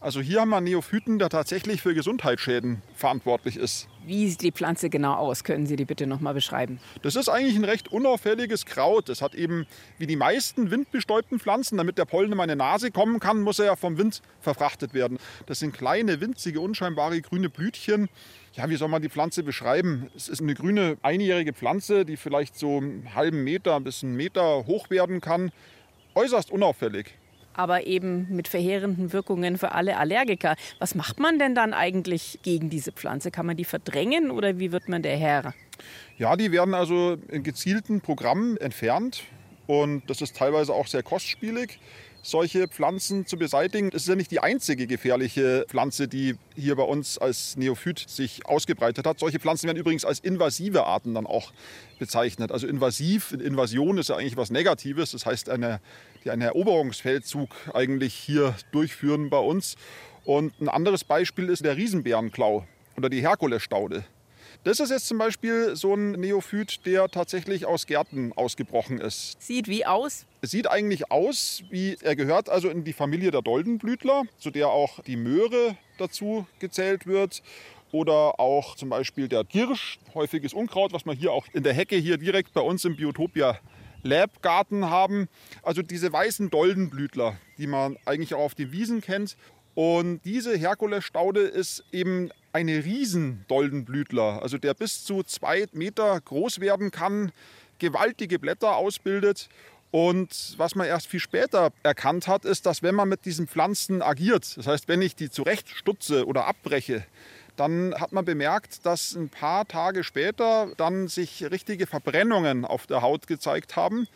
Also 0.04 0.20
hier 0.20 0.42
haben 0.42 0.50
wir 0.50 0.58
einen 0.58 0.66
Neophyten, 0.66 1.18
der 1.18 1.30
tatsächlich 1.30 1.80
für 1.80 1.94
Gesundheitsschäden 1.94 2.82
verantwortlich 2.94 3.56
ist. 3.56 3.88
Wie 4.04 4.28
sieht 4.28 4.42
die 4.42 4.52
Pflanze 4.52 4.90
genau 4.90 5.14
aus? 5.14 5.44
Können 5.44 5.64
Sie 5.64 5.76
die 5.76 5.86
bitte 5.86 6.06
noch 6.06 6.20
mal 6.20 6.34
beschreiben? 6.34 6.78
Das 7.00 7.16
ist 7.16 7.30
eigentlich 7.30 7.56
ein 7.56 7.64
recht 7.64 7.88
unauffälliges 7.90 8.66
Kraut. 8.66 9.08
Das 9.08 9.22
hat 9.22 9.34
eben 9.34 9.66
wie 9.96 10.06
die 10.06 10.16
meisten 10.16 10.70
windbestäubten 10.70 11.40
Pflanzen, 11.40 11.78
damit 11.78 11.96
der 11.96 12.04
Pollen 12.04 12.32
in 12.32 12.36
meine 12.36 12.54
Nase 12.54 12.90
kommen 12.90 13.18
kann, 13.18 13.40
muss 13.40 13.58
er 13.58 13.64
ja 13.64 13.76
vom 13.76 13.96
Wind 13.96 14.20
verfrachtet 14.42 14.92
werden. 14.92 15.16
Das 15.46 15.60
sind 15.60 15.72
kleine, 15.72 16.20
winzige, 16.20 16.60
unscheinbare 16.60 17.22
grüne 17.22 17.48
Blütchen. 17.48 18.10
Ja, 18.52 18.68
wie 18.68 18.76
soll 18.76 18.88
man 18.88 19.00
die 19.00 19.08
Pflanze 19.08 19.42
beschreiben? 19.42 20.10
Es 20.14 20.28
ist 20.28 20.42
eine 20.42 20.52
grüne, 20.52 20.98
einjährige 21.00 21.54
Pflanze, 21.54 22.04
die 22.04 22.18
vielleicht 22.18 22.58
so 22.58 22.76
einen 22.76 23.14
halben 23.14 23.42
Meter 23.42 23.80
bis 23.80 24.04
einen 24.04 24.16
Meter 24.16 24.66
hoch 24.66 24.90
werden 24.90 25.22
kann. 25.22 25.50
Äußerst 26.14 26.50
unauffällig 26.50 27.14
aber 27.54 27.86
eben 27.86 28.26
mit 28.30 28.48
verheerenden 28.48 29.12
Wirkungen 29.12 29.58
für 29.58 29.72
alle 29.72 29.96
Allergiker. 29.96 30.56
Was 30.78 30.94
macht 30.94 31.18
man 31.18 31.38
denn 31.38 31.54
dann 31.54 31.72
eigentlich 31.72 32.38
gegen 32.42 32.70
diese 32.70 32.92
Pflanze? 32.92 33.30
Kann 33.30 33.46
man 33.46 33.56
die 33.56 33.64
verdrängen 33.64 34.30
oder 34.30 34.58
wie 34.58 34.72
wird 34.72 34.88
man 34.88 35.02
der 35.02 35.16
Herr? 35.16 35.54
Ja, 36.18 36.36
die 36.36 36.52
werden 36.52 36.74
also 36.74 37.16
in 37.28 37.42
gezielten 37.42 38.00
Programmen 38.00 38.56
entfernt 38.58 39.24
und 39.66 40.08
das 40.08 40.20
ist 40.20 40.36
teilweise 40.36 40.72
auch 40.72 40.86
sehr 40.86 41.02
kostspielig 41.02 41.78
solche 42.24 42.66
Pflanzen 42.68 43.26
zu 43.26 43.36
beseitigen. 43.36 43.88
Es 43.88 44.02
ist 44.02 44.08
ja 44.08 44.16
nicht 44.16 44.30
die 44.30 44.40
einzige 44.40 44.86
gefährliche 44.86 45.66
Pflanze, 45.68 46.08
die 46.08 46.36
hier 46.56 46.74
bei 46.74 46.82
uns 46.82 47.18
als 47.18 47.56
Neophyt 47.56 48.04
sich 48.08 48.46
ausgebreitet 48.46 49.06
hat. 49.06 49.18
Solche 49.18 49.38
Pflanzen 49.38 49.66
werden 49.66 49.78
übrigens 49.78 50.04
als 50.04 50.20
invasive 50.20 50.84
Arten 50.84 51.14
dann 51.14 51.26
auch 51.26 51.52
bezeichnet. 51.98 52.50
Also 52.50 52.66
invasiv, 52.66 53.32
Invasion 53.32 53.98
ist 53.98 54.08
ja 54.08 54.16
eigentlich 54.16 54.36
was 54.36 54.50
Negatives. 54.50 55.12
Das 55.12 55.26
heißt, 55.26 55.50
eine, 55.50 55.80
die 56.24 56.30
einen 56.30 56.42
Eroberungsfeldzug 56.42 57.50
eigentlich 57.74 58.14
hier 58.14 58.54
durchführen 58.72 59.28
bei 59.28 59.38
uns. 59.38 59.76
Und 60.24 60.58
ein 60.60 60.68
anderes 60.68 61.04
Beispiel 61.04 61.50
ist 61.50 61.64
der 61.64 61.76
Riesenbärenklau 61.76 62.66
oder 62.96 63.10
die 63.10 63.20
Herkulesstaude. 63.20 64.04
Das 64.64 64.80
ist 64.80 64.88
jetzt 64.88 65.08
zum 65.08 65.18
Beispiel 65.18 65.76
so 65.76 65.94
ein 65.94 66.12
Neophyt, 66.12 66.86
der 66.86 67.08
tatsächlich 67.08 67.66
aus 67.66 67.86
Gärten 67.86 68.32
ausgebrochen 68.32 68.98
ist. 68.98 69.36
Sieht 69.42 69.68
wie 69.68 69.84
aus? 69.84 70.24
Es 70.44 70.50
sieht 70.50 70.70
eigentlich 70.70 71.10
aus, 71.10 71.62
wie 71.70 71.96
er 72.02 72.16
gehört 72.16 72.50
also 72.50 72.68
in 72.68 72.84
die 72.84 72.92
Familie 72.92 73.30
der 73.30 73.40
Doldenblütler, 73.40 74.24
zu 74.36 74.50
der 74.50 74.68
auch 74.68 75.00
die 75.00 75.16
Möhre 75.16 75.78
dazu 75.96 76.46
gezählt 76.58 77.06
wird. 77.06 77.42
Oder 77.92 78.38
auch 78.38 78.76
zum 78.76 78.90
Beispiel 78.90 79.26
der 79.26 79.44
Girsch, 79.44 79.98
häufiges 80.12 80.52
Unkraut, 80.52 80.92
was 80.92 81.06
man 81.06 81.16
hier 81.16 81.32
auch 81.32 81.46
in 81.54 81.62
der 81.62 81.72
Hecke 81.72 81.96
hier 81.96 82.18
direkt 82.18 82.52
bei 82.52 82.60
uns 82.60 82.84
im 82.84 82.94
Biotopia 82.94 83.58
Labgarten 84.02 84.90
haben. 84.90 85.28
Also 85.62 85.80
diese 85.80 86.12
weißen 86.12 86.50
Doldenblütler, 86.50 87.38
die 87.56 87.66
man 87.66 87.96
eigentlich 88.04 88.34
auch 88.34 88.40
auf 88.40 88.54
den 88.54 88.70
Wiesen 88.70 89.00
kennt. 89.00 89.38
Und 89.74 90.20
diese 90.26 90.58
Herkulesstaude 90.58 91.40
ist 91.40 91.84
eben 91.90 92.28
eine 92.52 92.84
Riesendoldenblütler, 92.84 94.42
also 94.42 94.58
der 94.58 94.74
bis 94.74 95.06
zu 95.06 95.22
zwei 95.22 95.64
Meter 95.72 96.20
groß 96.20 96.60
werden 96.60 96.90
kann, 96.90 97.32
gewaltige 97.78 98.38
Blätter 98.38 98.76
ausbildet. 98.76 99.48
Und 99.94 100.54
was 100.56 100.74
man 100.74 100.88
erst 100.88 101.06
viel 101.06 101.20
später 101.20 101.72
erkannt 101.84 102.26
hat, 102.26 102.44
ist, 102.44 102.66
dass 102.66 102.82
wenn 102.82 102.96
man 102.96 103.08
mit 103.08 103.24
diesen 103.26 103.46
Pflanzen 103.46 104.02
agiert, 104.02 104.56
das 104.56 104.66
heißt, 104.66 104.88
wenn 104.88 105.00
ich 105.00 105.14
die 105.14 105.30
zurechtstutze 105.30 106.26
oder 106.26 106.48
abbreche, 106.48 107.06
dann 107.54 107.94
hat 107.94 108.10
man 108.10 108.24
bemerkt, 108.24 108.84
dass 108.84 109.14
ein 109.14 109.28
paar 109.28 109.68
Tage 109.68 110.02
später 110.02 110.72
dann 110.78 111.06
sich 111.06 111.48
richtige 111.48 111.86
Verbrennungen 111.86 112.64
auf 112.64 112.88
der 112.88 113.02
Haut 113.02 113.28
gezeigt 113.28 113.76
haben. 113.76 114.08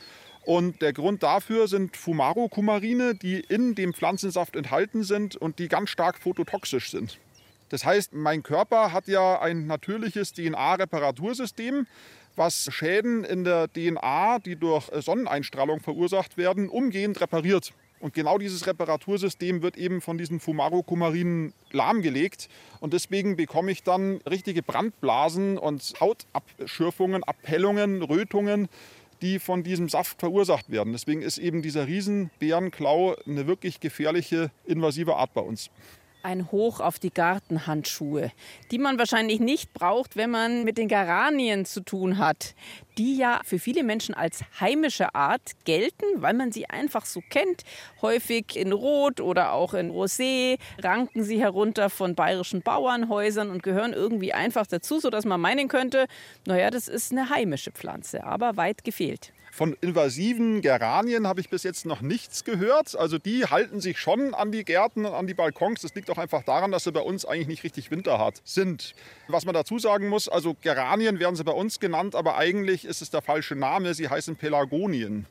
Und 0.44 0.82
der 0.82 0.92
Grund 0.92 1.22
dafür 1.22 1.68
sind 1.68 1.96
Fumaro-Kumarine, 1.96 3.14
die 3.14 3.38
in 3.38 3.76
dem 3.76 3.94
Pflanzensaft 3.94 4.56
enthalten 4.56 5.04
sind 5.04 5.36
und 5.36 5.60
die 5.60 5.68
ganz 5.68 5.90
stark 5.90 6.18
phototoxisch 6.18 6.90
sind. 6.90 7.20
Das 7.68 7.84
heißt, 7.84 8.14
mein 8.14 8.42
Körper 8.42 8.92
hat 8.92 9.06
ja 9.06 9.40
ein 9.40 9.68
natürliches 9.68 10.32
DNA-Reparatursystem, 10.32 11.86
was 12.38 12.68
Schäden 12.72 13.24
in 13.24 13.44
der 13.44 13.68
DNA, 13.68 14.38
die 14.38 14.56
durch 14.56 14.88
Sonneneinstrahlung 14.94 15.80
verursacht 15.80 16.36
werden, 16.36 16.68
umgehend 16.68 17.20
repariert. 17.20 17.72
Und 18.00 18.14
genau 18.14 18.38
dieses 18.38 18.66
Reparatursystem 18.66 19.60
wird 19.60 19.76
eben 19.76 20.00
von 20.00 20.18
diesen 20.18 20.38
Fumaro-Kumarinen 20.38 21.52
lahmgelegt. 21.72 22.48
Und 22.78 22.92
deswegen 22.92 23.36
bekomme 23.36 23.72
ich 23.72 23.82
dann 23.82 24.20
richtige 24.28 24.62
Brandblasen 24.62 25.58
und 25.58 25.94
Hautabschürfungen, 26.00 27.24
Abhellungen, 27.24 28.02
Rötungen, 28.02 28.68
die 29.20 29.40
von 29.40 29.64
diesem 29.64 29.88
Saft 29.88 30.20
verursacht 30.20 30.70
werden. 30.70 30.92
Deswegen 30.92 31.22
ist 31.22 31.38
eben 31.38 31.60
dieser 31.60 31.88
Riesenbärenklau 31.88 33.16
eine 33.26 33.48
wirklich 33.48 33.80
gefährliche, 33.80 34.52
invasive 34.64 35.16
Art 35.16 35.34
bei 35.34 35.40
uns 35.40 35.70
ein 36.22 36.50
Hoch 36.50 36.80
auf 36.80 36.98
die 36.98 37.12
Gartenhandschuhe, 37.12 38.32
die 38.70 38.78
man 38.78 38.98
wahrscheinlich 38.98 39.40
nicht 39.40 39.72
braucht, 39.72 40.16
wenn 40.16 40.30
man 40.30 40.64
mit 40.64 40.78
den 40.78 40.88
Geranien 40.88 41.64
zu 41.64 41.80
tun 41.80 42.18
hat, 42.18 42.54
die 42.98 43.16
ja 43.16 43.40
für 43.44 43.58
viele 43.58 43.84
Menschen 43.84 44.14
als 44.14 44.42
heimische 44.60 45.14
Art 45.14 45.52
gelten, 45.64 46.04
weil 46.16 46.34
man 46.34 46.52
sie 46.52 46.68
einfach 46.68 47.06
so 47.06 47.20
kennt. 47.30 47.64
Häufig 48.02 48.56
in 48.56 48.72
Rot 48.72 49.20
oder 49.20 49.52
auch 49.52 49.74
in 49.74 49.90
Rosé 49.90 50.58
ranken 50.82 51.22
sie 51.22 51.40
herunter 51.40 51.90
von 51.90 52.14
bayerischen 52.14 52.62
Bauernhäusern 52.62 53.50
und 53.50 53.62
gehören 53.62 53.92
irgendwie 53.92 54.32
einfach 54.32 54.66
dazu, 54.66 54.98
sodass 54.98 55.24
man 55.24 55.40
meinen 55.40 55.68
könnte, 55.68 56.06
naja, 56.46 56.70
das 56.70 56.88
ist 56.88 57.12
eine 57.12 57.30
heimische 57.30 57.70
Pflanze, 57.70 58.24
aber 58.24 58.56
weit 58.56 58.84
gefehlt. 58.84 59.32
Von 59.58 59.76
invasiven 59.80 60.60
Geranien 60.60 61.26
habe 61.26 61.40
ich 61.40 61.50
bis 61.50 61.64
jetzt 61.64 61.84
noch 61.84 62.00
nichts 62.00 62.44
gehört. 62.44 62.96
Also 62.96 63.18
die 63.18 63.44
halten 63.44 63.80
sich 63.80 63.98
schon 63.98 64.32
an 64.32 64.52
die 64.52 64.64
Gärten 64.64 65.04
und 65.04 65.12
an 65.12 65.26
die 65.26 65.34
Balkons. 65.34 65.80
Das 65.82 65.96
liegt 65.96 66.08
auch 66.10 66.16
einfach 66.18 66.44
daran, 66.44 66.70
dass 66.70 66.84
sie 66.84 66.92
bei 66.92 67.00
uns 67.00 67.24
eigentlich 67.24 67.48
nicht 67.48 67.64
richtig 67.64 67.90
winterhart 67.90 68.40
sind. 68.44 68.94
Was 69.26 69.46
man 69.46 69.54
dazu 69.54 69.80
sagen 69.80 70.06
muss, 70.06 70.28
also 70.28 70.54
Geranien 70.62 71.18
werden 71.18 71.34
sie 71.34 71.42
bei 71.42 71.50
uns 71.50 71.80
genannt, 71.80 72.14
aber 72.14 72.38
eigentlich 72.38 72.84
ist 72.84 73.02
es 73.02 73.10
der 73.10 73.20
falsche 73.20 73.56
Name. 73.56 73.94
Sie 73.94 74.08
heißen 74.08 74.36
Pelagonien. 74.36 75.26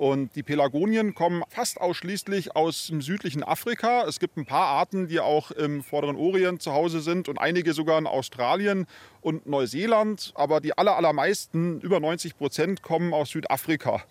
Und 0.00 0.34
die 0.34 0.42
Pelagonien 0.42 1.14
kommen 1.14 1.42
fast 1.50 1.78
ausschließlich 1.78 2.56
aus 2.56 2.86
dem 2.86 3.02
südlichen 3.02 3.44
Afrika. 3.44 4.06
Es 4.08 4.18
gibt 4.18 4.38
ein 4.38 4.46
paar 4.46 4.68
Arten, 4.68 5.08
die 5.08 5.20
auch 5.20 5.50
im 5.50 5.82
vorderen 5.82 6.16
Orient 6.16 6.62
zu 6.62 6.72
Hause 6.72 7.02
sind 7.02 7.28
und 7.28 7.36
einige 7.36 7.74
sogar 7.74 7.98
in 7.98 8.06
Australien 8.06 8.86
und 9.20 9.44
Neuseeland. 9.44 10.32
Aber 10.36 10.62
die 10.62 10.72
allermeisten, 10.78 11.82
über 11.82 12.00
90 12.00 12.38
Prozent, 12.38 12.80
kommen 12.80 13.12
aus 13.12 13.28
Südafrika. 13.28 14.02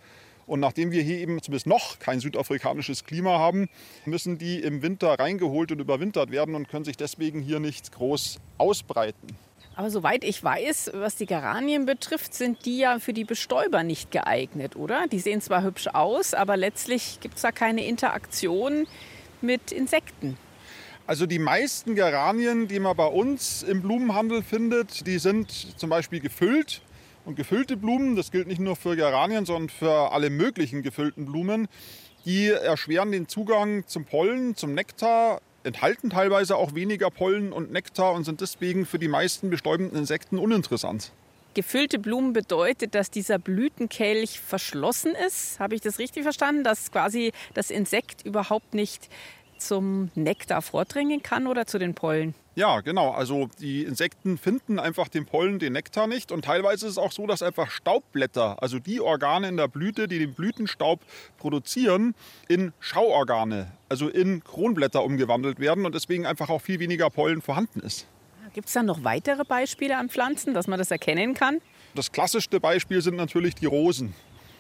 Und 0.46 0.60
nachdem 0.60 0.92
wir 0.92 1.02
hier 1.02 1.18
eben 1.18 1.42
zumindest 1.42 1.66
noch 1.66 1.98
kein 1.98 2.20
südafrikanisches 2.20 3.04
Klima 3.04 3.40
haben, 3.40 3.68
müssen 4.06 4.38
die 4.38 4.62
im 4.62 4.84
Winter 4.84 5.16
reingeholt 5.18 5.72
und 5.72 5.80
überwintert 5.80 6.30
werden 6.30 6.54
und 6.54 6.70
können 6.70 6.86
sich 6.86 6.98
deswegen 6.98 7.42
hier 7.42 7.60
nicht 7.60 7.92
groß 7.94 8.38
ausbreiten. 8.60 9.49
Aber 9.80 9.90
soweit 9.90 10.26
ich 10.26 10.44
weiß, 10.44 10.92
was 10.96 11.16
die 11.16 11.26
Geranien 11.26 11.86
betrifft, 11.86 12.34
sind 12.34 12.66
die 12.66 12.80
ja 12.80 13.00
für 13.00 13.14
die 13.14 13.24
Bestäuber 13.24 13.82
nicht 13.84 14.12
geeignet, 14.12 14.76
oder? 14.76 15.08
Die 15.08 15.20
sehen 15.20 15.40
zwar 15.40 15.64
hübsch 15.64 15.88
aus, 15.88 16.34
aber 16.34 16.58
letztlich 16.58 17.22
gibt 17.22 17.36
es 17.38 17.44
da 17.44 17.54
keine 17.54 17.86
Interaktion 17.86 18.88
mit 19.40 19.72
Insekten. 19.72 20.38
Also 21.08 21.26
die 21.26 21.40
meisten 21.40 21.96
Geranien, 21.96 22.68
die 22.68 22.82
man 22.82 22.98
bei 22.98 23.06
uns 23.06 23.64
im 23.64 23.82
Blumenhandel 23.82 24.44
findet, 24.44 25.08
die 25.08 25.18
sind 25.18 25.80
zum 25.80 25.90
Beispiel 25.90 26.20
gefüllt. 26.20 26.82
Und 27.24 27.38
gefüllte 27.38 27.78
Blumen, 27.78 28.18
das 28.18 28.32
gilt 28.32 28.48
nicht 28.48 28.60
nur 28.60 28.76
für 28.76 28.98
Geranien, 28.98 29.46
sondern 29.46 29.70
für 29.70 30.12
alle 30.12 30.30
möglichen 30.30 30.84
gefüllten 30.84 31.26
Blumen, 31.26 31.70
die 32.26 32.48
erschweren 32.50 33.14
den 33.14 33.30
Zugang 33.30 33.88
zum 33.88 34.04
Pollen, 34.04 34.58
zum 34.58 34.74
Nektar, 34.74 35.40
enthalten 35.70 36.10
teilweise 36.10 36.56
auch 36.56 36.76
weniger 36.76 37.10
Pollen 37.10 37.54
und 37.54 37.72
Nektar 37.72 38.14
und 38.14 38.24
sind 38.24 38.42
deswegen 38.42 38.86
für 38.86 39.00
die 39.00 39.08
meisten 39.08 39.50
bestäubenden 39.50 39.98
Insekten 39.98 40.38
uninteressant. 40.38 41.12
Gefüllte 41.56 41.98
Blumen 41.98 42.34
bedeutet, 42.34 42.94
dass 42.94 43.10
dieser 43.10 43.40
Blütenkelch 43.40 44.40
verschlossen 44.40 45.14
ist. 45.28 45.60
Habe 45.60 45.76
ich 45.76 45.82
das 45.82 45.98
richtig 45.98 46.24
verstanden? 46.24 46.64
Dass 46.64 46.92
quasi 46.92 47.32
das 47.54 47.72
Insekt 47.72 48.24
überhaupt 48.24 48.74
nicht 48.74 49.10
zum 49.60 50.12
Nektar 50.16 50.62
vordringen 50.62 51.22
kann 51.22 51.48
oder 51.48 51.66
zu 51.66 51.78
den 51.78 51.94
Pollen? 51.94 52.34
Ja, 52.56 52.82
genau. 52.82 53.12
Also 53.12 53.50
die 53.60 53.84
Insekten 53.84 54.38
finden 54.38 54.80
einfach 54.80 55.08
den 55.08 55.26
Pollen, 55.26 55.60
den 55.60 55.74
Nektar 55.74 56.08
nicht. 56.08 56.32
Und 56.32 56.46
teilweise 56.46 56.88
ist 56.88 56.94
es 56.94 56.98
auch 56.98 57.12
so, 57.12 57.26
dass 57.26 57.42
einfach 57.42 57.72
Staubblätter, 57.72 58.62
also 58.62 58.80
die 58.80 59.00
Organe 59.00 59.48
in 59.48 59.58
der 59.58 59.68
Blüte, 59.68 60.08
die 60.08 60.20
den 60.20 60.34
Blütenstaub 60.34 61.00
produzieren, 61.38 62.16
in 62.48 62.74
Schauorgane, 62.80 63.72
also 63.88 64.10
in 64.10 64.44
Kronblätter 64.44 65.04
umgewandelt 65.04 65.60
werden 65.60 65.86
und 65.86 65.96
deswegen 65.96 66.26
einfach 66.26 66.50
auch 66.50 66.60
viel 66.60 66.80
weniger 66.80 67.10
Pollen 67.10 67.42
vorhanden 67.42 67.80
ist. 67.80 68.08
Gibt 68.54 68.68
es 68.68 68.74
dann 68.74 68.88
noch 68.88 69.04
weitere 69.04 69.46
Beispiele 69.46 69.96
an 69.98 70.10
Pflanzen, 70.10 70.54
dass 70.54 70.68
man 70.68 70.80
das 70.80 70.92
erkennen 70.92 71.36
kann? 71.36 71.62
Das 71.96 72.12
klassischste 72.12 72.60
Beispiel 72.60 73.02
sind 73.02 73.16
natürlich 73.16 73.56
die 73.56 73.68
Rosen. 73.68 74.14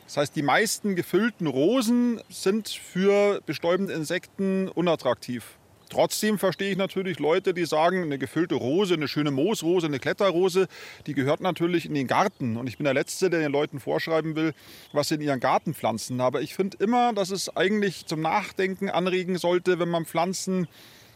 Das 0.09 0.17
heißt, 0.17 0.35
die 0.35 0.41
meisten 0.41 0.95
gefüllten 0.95 1.45
Rosen 1.45 2.19
sind 2.29 2.67
für 2.67 3.41
bestäubende 3.45 3.93
Insekten 3.93 4.67
unattraktiv. 4.67 5.59
Trotzdem 5.91 6.39
verstehe 6.39 6.71
ich 6.71 6.77
natürlich 6.77 7.19
Leute, 7.19 7.53
die 7.53 7.65
sagen, 7.65 8.01
eine 8.01 8.17
gefüllte 8.17 8.55
Rose, 8.55 8.95
eine 8.95 9.07
schöne 9.07 9.29
Moosrose, 9.29 9.85
eine 9.85 9.99
Kletterrose, 9.99 10.67
die 11.05 11.13
gehört 11.13 11.41
natürlich 11.41 11.85
in 11.85 11.93
den 11.93 12.07
Garten. 12.07 12.57
Und 12.57 12.65
ich 12.65 12.79
bin 12.79 12.85
der 12.85 12.95
Letzte, 12.95 13.29
der 13.29 13.39
den 13.39 13.51
Leuten 13.51 13.79
vorschreiben 13.79 14.35
will, 14.35 14.53
was 14.93 15.09
sie 15.09 15.15
in 15.15 15.21
ihren 15.21 15.39
Garten 15.39 15.75
pflanzen. 15.75 16.19
Aber 16.21 16.41
ich 16.41 16.55
finde 16.55 16.77
immer, 16.83 17.13
dass 17.13 17.29
es 17.29 17.55
eigentlich 17.55 18.07
zum 18.07 18.21
Nachdenken 18.21 18.89
anregen 18.89 19.37
sollte, 19.37 19.77
wenn 19.77 19.89
man 19.89 20.07
Pflanzen 20.07 20.67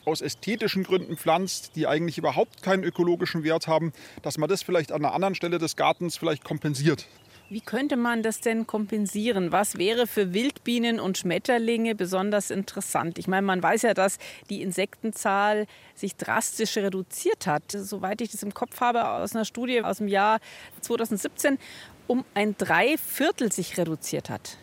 aus 0.06 0.22
ästhetischen 0.22 0.84
Gründen 0.84 1.18
pflanzt, 1.18 1.76
die 1.76 1.88
eigentlich 1.88 2.20
überhaupt 2.20 2.62
keinen 2.62 2.84
ökologischen 2.84 3.44
Wert 3.44 3.66
haben, 3.66 3.92
dass 4.22 4.38
man 4.38 4.50
das 4.50 4.62
vielleicht 4.62 4.92
an 4.92 5.04
einer 5.04 5.16
anderen 5.16 5.34
Stelle 5.34 5.58
des 5.58 5.76
Gartens 5.76 6.16
vielleicht 6.16 6.44
kompensiert. 6.44 7.08
Wie 7.53 7.62
könnte 7.62 7.98
man 7.98 8.24
das 8.24 8.41
denn 8.41 8.65
kompensieren? 8.65 9.51
Was 9.51 9.77
wäre 9.77 10.07
für 10.07 10.33
Wildbienen 10.33 11.00
und 11.00 11.19
Schmetterlinge 11.19 11.93
besonders 11.93 12.50
interessant? 12.50 13.19
Ich 13.19 13.27
meine, 13.27 13.45
man 13.45 13.62
weiß 13.62 13.83
ja, 13.83 13.93
dass 13.93 14.17
die 14.50 14.63
Insektenzahl 14.63 15.67
sich 15.93 16.15
drastisch 16.15 16.77
reduziert 16.77 17.45
hat. 17.45 17.62
Soweit 17.69 18.22
ich 18.22 18.31
das 18.31 18.41
im 18.41 18.55
Kopf 18.55 18.81
habe, 18.81 19.07
aus 19.07 19.36
einer 19.36 19.45
Studie 19.45 19.83
aus 19.83 20.00
dem 20.00 20.07
Jahr 20.07 20.39
2017, 20.81 21.60
um 22.07 22.25
ein 22.33 22.57
Dreiviertel 22.57 23.51
sich 23.51 23.77
reduziert 23.77 24.31
hat. 24.31 24.57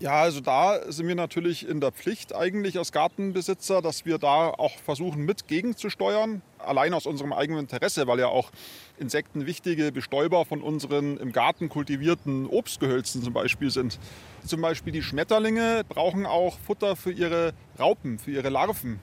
Ja, 0.00 0.12
also 0.22 0.40
da 0.40 0.92
sind 0.92 1.08
wir 1.08 1.16
natürlich 1.16 1.68
in 1.68 1.80
der 1.80 1.90
Pflicht 1.90 2.32
eigentlich 2.32 2.78
als 2.78 2.92
Gartenbesitzer, 2.92 3.82
dass 3.82 4.06
wir 4.06 4.18
da 4.18 4.50
auch 4.50 4.78
versuchen 4.78 5.24
mit 5.24 5.48
gegenzusteuern. 5.48 6.40
Allein 6.58 6.94
aus 6.94 7.04
unserem 7.04 7.32
eigenen 7.32 7.62
Interesse, 7.62 8.06
weil 8.06 8.20
ja 8.20 8.28
auch 8.28 8.52
Insekten 8.98 9.46
wichtige 9.46 9.90
Bestäuber 9.90 10.44
von 10.44 10.62
unseren 10.62 11.16
im 11.16 11.32
Garten 11.32 11.68
kultivierten 11.68 12.46
Obstgehölzen 12.46 13.24
zum 13.24 13.32
Beispiel 13.32 13.70
sind. 13.70 13.98
Zum 14.44 14.60
Beispiel 14.60 14.92
die 14.92 15.02
Schmetterlinge 15.02 15.82
brauchen 15.88 16.26
auch 16.26 16.60
Futter 16.60 16.94
für 16.94 17.10
ihre 17.10 17.52
Raupen, 17.76 18.20
für 18.20 18.30
ihre 18.30 18.50
Larven. 18.50 19.00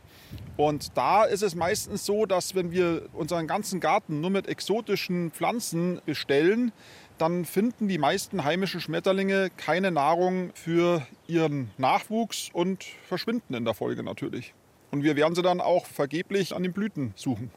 Und 0.55 0.97
da 0.97 1.25
ist 1.25 1.43
es 1.43 1.55
meistens 1.55 2.05
so, 2.05 2.25
dass 2.25 2.55
wenn 2.55 2.71
wir 2.71 3.09
unseren 3.11 3.47
ganzen 3.47 3.81
Garten 3.81 4.21
nur 4.21 4.29
mit 4.29 4.47
exotischen 4.47 5.31
Pflanzen 5.31 5.99
bestellen, 6.05 6.71
dann 7.17 7.45
finden 7.45 7.87
die 7.87 7.97
meisten 7.97 8.43
heimischen 8.43 8.81
Schmetterlinge 8.81 9.49
keine 9.55 9.89
Nahrung 9.91 10.51
für 10.53 11.07
ihren 11.27 11.71
Nachwuchs 11.77 12.49
und 12.51 12.83
verschwinden 13.07 13.53
in 13.53 13.63
der 13.65 13.73
Folge 13.73 14.03
natürlich. 14.03 14.53
Und 14.91 15.03
wir 15.03 15.15
werden 15.15 15.33
sie 15.35 15.41
dann 15.41 15.61
auch 15.61 15.85
vergeblich 15.85 16.53
an 16.55 16.63
den 16.63 16.73
Blüten 16.73 17.13
suchen. 17.15 17.49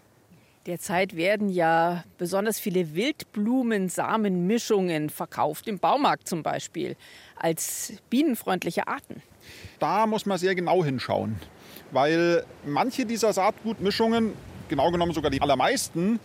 Derzeit 0.66 1.16
werden 1.16 1.49
ja 1.49 2.05
besonders 2.18 2.61
viele 2.61 2.94
Wildblumensamenmischungen 2.94 5.09
verkauft, 5.09 5.66
im 5.66 5.79
Baumarkt 5.79 6.29
zum 6.29 6.42
Beispiel, 6.42 6.94
als 7.37 7.94
bienenfreundliche 8.11 8.87
Arten. 8.87 9.23
Da 9.79 10.07
muss 10.07 10.27
man 10.27 10.37
sehr 10.37 10.55
genau 10.55 10.85
hinschauen, 10.85 11.37
weil 11.90 12.44
manche 12.66 13.07
dieser 13.07 13.33
Saatgutmischungen, 13.33 14.35
genau 14.68 14.90
genommen 14.90 15.14
sogar 15.14 15.31
die 15.31 15.40
allermeisten, 15.40 16.21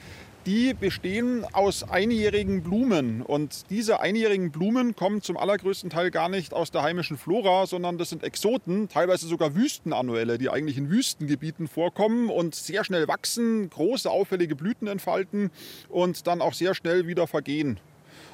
die 0.46 0.74
bestehen 0.74 1.46
aus 1.54 1.84
einjährigen 1.84 2.64
Blumen. 2.64 3.22
Und 3.22 3.70
diese 3.70 4.00
einjährigen 4.00 4.52
Blumen 4.52 4.96
kommen 4.96 5.22
zum 5.22 5.38
allergrößten 5.38 5.90
Teil 5.90 6.12
gar 6.12 6.30
nicht 6.30 6.54
aus 6.54 6.72
der 6.72 6.84
heimischen 6.84 7.18
Flora, 7.18 7.66
sondern 7.66 7.98
das 7.98 8.10
sind 8.10 8.24
Exoten, 8.24 8.90
teilweise 8.90 9.28
sogar 9.28 9.56
Wüstenannuelle, 9.56 10.38
die 10.38 10.50
eigentlich 10.50 10.78
in 10.78 10.90
Wüstengebieten 10.90 11.68
vorkommen 11.68 12.30
und 12.30 12.56
sehr 12.56 12.84
schnell 12.84 13.08
wachsen, 13.08 13.70
große 13.70 14.10
auffällige 14.10 14.56
Blüten 14.56 14.88
entfalten 14.88 15.52
und 15.90 16.28
dann 16.28 16.42
auch 16.42 16.54
sehr 16.54 16.76
schnell 16.76 17.08
wieder 17.08 17.28
vergehen. 17.28 17.80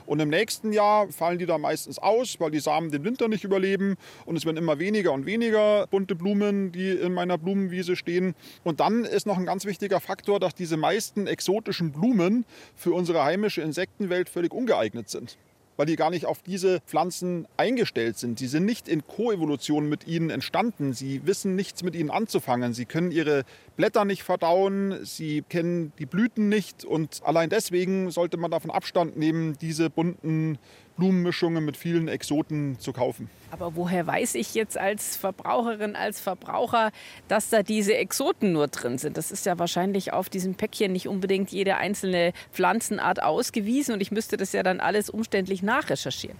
Und 0.09 0.19
im 0.19 0.29
nächsten 0.29 0.73
Jahr 0.73 1.07
fallen 1.09 1.37
die 1.37 1.45
dann 1.45 1.61
meistens 1.61 1.99
aus, 1.99 2.39
weil 2.39 2.49
die 2.49 2.59
Samen 2.59 2.89
den 2.89 3.03
Winter 3.03 3.27
nicht 3.27 3.43
überleben. 3.43 3.95
Und 4.25 4.37
es 4.37 4.43
werden 4.43 4.57
immer 4.57 4.79
weniger 4.79 5.13
und 5.13 5.27
weniger 5.27 5.85
bunte 5.85 6.15
Blumen, 6.15 6.71
die 6.71 6.89
in 6.89 7.13
meiner 7.13 7.37
Blumenwiese 7.37 7.95
stehen. 7.95 8.33
Und 8.63 8.79
dann 8.79 9.05
ist 9.05 9.27
noch 9.27 9.37
ein 9.37 9.45
ganz 9.45 9.65
wichtiger 9.65 9.99
Faktor, 9.99 10.39
dass 10.39 10.55
diese 10.55 10.77
meisten 10.77 11.27
exotischen 11.27 11.91
Blumen 11.91 12.45
für 12.73 12.91
unsere 12.91 13.23
heimische 13.23 13.61
Insektenwelt 13.61 14.29
völlig 14.29 14.51
ungeeignet 14.51 15.09
sind 15.09 15.37
weil 15.79 15.85
die 15.85 15.95
gar 15.95 16.09
nicht 16.09 16.25
auf 16.25 16.41
diese 16.41 16.81
Pflanzen 16.81 17.47
eingestellt 17.55 18.17
sind. 18.17 18.37
Sie 18.37 18.47
sind 18.47 18.65
nicht 18.65 18.89
in 18.89 19.07
Koevolution 19.07 19.87
mit 19.87 20.05
ihnen 20.07 20.29
entstanden. 20.29 20.91
Sie 20.91 21.25
wissen 21.25 21.55
nichts 21.55 21.83
mit 21.83 21.95
ihnen 21.95 22.09
anzufangen. 22.09 22.73
Sie 22.73 22.83
können 22.83 23.11
ihre 23.11 23.45
Blätter 23.77 24.03
nicht 24.03 24.23
verdauen, 24.23 25.05
sie 25.05 25.41
kennen 25.47 25.93
die 25.97 26.05
Blüten 26.05 26.49
nicht 26.49 26.83
und 26.83 27.21
allein 27.23 27.49
deswegen 27.49 28.11
sollte 28.11 28.35
man 28.35 28.51
davon 28.51 28.71
Abstand 28.71 29.15
nehmen, 29.15 29.57
diese 29.61 29.89
bunten 29.89 30.57
Blumenmischungen 30.99 31.65
mit 31.65 31.77
vielen 31.77 32.07
Exoten 32.07 32.77
zu 32.79 32.93
kaufen. 32.93 33.29
Aber 33.51 33.75
woher 33.75 34.05
weiß 34.05 34.35
ich 34.35 34.53
jetzt 34.53 34.77
als 34.77 35.15
Verbraucherin, 35.15 35.95
als 35.95 36.19
Verbraucher, 36.19 36.91
dass 37.27 37.49
da 37.49 37.63
diese 37.63 37.95
Exoten 37.95 38.51
nur 38.51 38.67
drin 38.67 38.99
sind? 38.99 39.17
Das 39.17 39.31
ist 39.31 39.45
ja 39.47 39.57
wahrscheinlich 39.57 40.13
auf 40.13 40.29
diesem 40.29 40.53
Päckchen 40.53 40.91
nicht 40.91 41.07
unbedingt 41.07 41.49
jede 41.51 41.77
einzelne 41.77 42.33
Pflanzenart 42.51 43.23
ausgewiesen 43.23 43.95
und 43.95 44.01
ich 44.01 44.11
müsste 44.11 44.37
das 44.37 44.53
ja 44.53 44.61
dann 44.61 44.79
alles 44.79 45.09
umständlich 45.09 45.63
nachrecherchieren. 45.63 46.37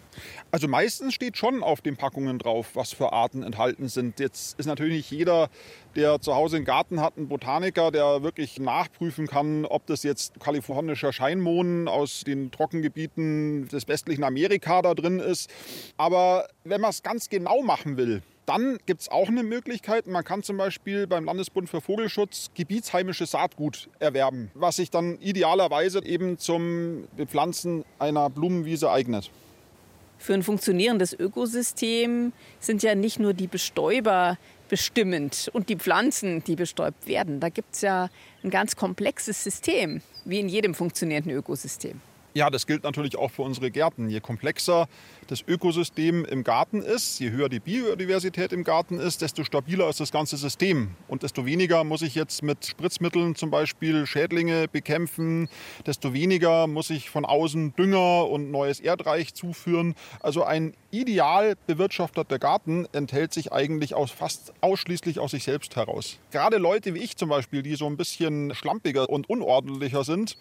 Also 0.52 0.68
meistens 0.68 1.16
steht 1.16 1.38
schon 1.38 1.64
auf 1.64 1.82
den 1.82 1.98
Packungen 1.98 2.38
drauf, 2.38 2.72
was 2.76 2.94
für 2.94 3.12
Arten 3.12 3.42
enthalten 3.42 3.88
sind. 3.88 4.20
Jetzt 4.20 4.60
ist 4.60 4.68
natürlich 4.68 5.00
nicht 5.00 5.12
jeder 5.12 5.50
der 5.96 6.22
zu 6.22 6.36
Hause 6.36 6.58
einen 6.58 6.66
Garten 6.66 7.02
hat, 7.02 7.18
ein 7.18 7.28
Botaniker, 7.28 7.92
der 7.92 8.24
wirklich 8.24 8.60
nachprüfen 8.60 9.28
kann, 9.28 9.66
ob 9.66 9.86
das 9.88 10.04
jetzt 10.04 10.40
kalifornischer 10.40 11.14
Scheinmohn 11.14 11.88
aus 11.88 12.24
den 12.26 12.52
Trockengebieten 12.52 13.68
des 13.68 13.88
westlichen 13.88 14.24
Amerika 14.24 14.82
da 14.82 14.94
drin 14.94 15.20
ist. 15.20 15.50
Aber 15.98 16.48
wenn 16.64 16.82
man 16.82 16.92
es 16.92 17.04
ganz 17.04 17.30
genau 17.30 17.62
machen 17.62 17.98
will, 17.98 18.22
dann 18.46 18.80
gibt 18.88 19.02
es 19.02 19.10
auch 19.10 19.28
eine 19.28 19.44
Möglichkeit. 19.44 20.08
Man 20.08 20.24
kann 20.24 20.42
zum 20.42 20.58
Beispiel 20.58 21.06
beim 21.06 21.26
Landesbund 21.26 21.70
für 21.70 21.82
Vogelschutz 21.82 22.50
gebietsheimisches 22.56 23.32
Saatgut 23.32 23.90
erwerben, 24.00 24.50
was 24.56 24.78
sich 24.78 24.90
dann 24.90 25.20
idealerweise 25.20 26.04
eben 26.04 26.40
zum 26.40 27.08
Bepflanzen 27.16 27.86
einer 28.00 28.32
Blumenwiese 28.32 28.90
eignet. 28.90 29.30
Für 30.20 30.34
ein 30.34 30.44
funktionierendes 30.44 31.14
Ökosystem 31.14 32.34
sind 32.60 32.84
ja 32.84 32.94
nicht 32.94 33.20
nur 33.20 33.34
die 33.34 33.48
Bestäuber 33.48 34.38
bestimmend 34.68 35.50
und 35.54 35.70
die 35.70 35.78
Pflanzen, 35.78 36.44
die 36.44 36.56
bestäubt 36.56 37.08
werden. 37.08 37.40
Da 37.40 37.50
gibt 37.50 37.74
es 37.74 37.82
ja 37.82 38.10
ein 38.44 38.50
ganz 38.50 38.76
komplexes 38.76 39.44
System, 39.44 40.02
wie 40.26 40.40
in 40.40 40.50
jedem 40.50 40.76
funktionierenden 40.76 41.32
Ökosystem. 41.32 42.02
Ja, 42.36 42.52
das 42.52 42.68
gilt 42.68 42.84
natürlich 42.84 43.18
auch 43.18 43.32
für 43.32 43.42
unsere 43.42 43.72
Gärten. 43.72 44.08
Je 44.08 44.20
komplexer 44.20 44.88
das 45.28 45.44
Ökosystem 45.48 46.26
im 46.26 46.44
Garten 46.44 46.84
ist, 46.84 47.20
je 47.20 47.32
höher 47.32 47.50
die 47.50 47.60
Biodiversität 47.60 48.54
im 48.54 48.64
Garten 48.64 49.00
ist, 49.00 49.24
desto 49.24 49.44
stabiler 49.44 49.90
ist 49.90 50.00
das 50.00 50.12
ganze 50.12 50.38
System. 50.38 50.92
Und 51.08 51.24
desto 51.24 51.48
weniger 51.48 51.84
muss 51.84 52.04
ich 52.04 52.14
jetzt 52.14 52.44
mit 52.44 52.66
Spritzmitteln 52.66 53.36
zum 53.36 53.50
Beispiel 53.50 54.06
Schädlinge 54.06 54.68
bekämpfen, 54.68 55.50
desto 55.88 56.14
weniger 56.14 56.68
muss 56.68 56.92
ich 56.92 57.10
von 57.10 57.26
außen 57.26 57.74
Dünger 57.76 58.28
und 58.28 58.52
neues 58.52 58.80
Erdreich 58.80 59.34
zuführen. 59.34 59.96
Also 60.20 60.44
ein 60.44 60.76
ideal 60.92 61.56
bewirtschafteter 61.66 62.38
Garten 62.38 62.88
enthält 62.92 63.34
sich 63.34 63.52
eigentlich 63.52 63.96
aus, 63.96 64.12
fast 64.12 64.54
ausschließlich 64.62 65.20
aus 65.20 65.32
sich 65.32 65.44
selbst 65.44 65.76
heraus. 65.76 66.20
Gerade 66.32 66.58
Leute 66.58 66.94
wie 66.94 67.00
ich 67.00 67.18
zum 67.18 67.30
Beispiel, 67.30 67.64
die 67.64 67.76
so 67.76 67.88
ein 67.88 67.98
bisschen 67.98 68.54
schlampiger 68.54 69.10
und 69.10 69.30
unordentlicher 69.30 70.04
sind, 70.04 70.38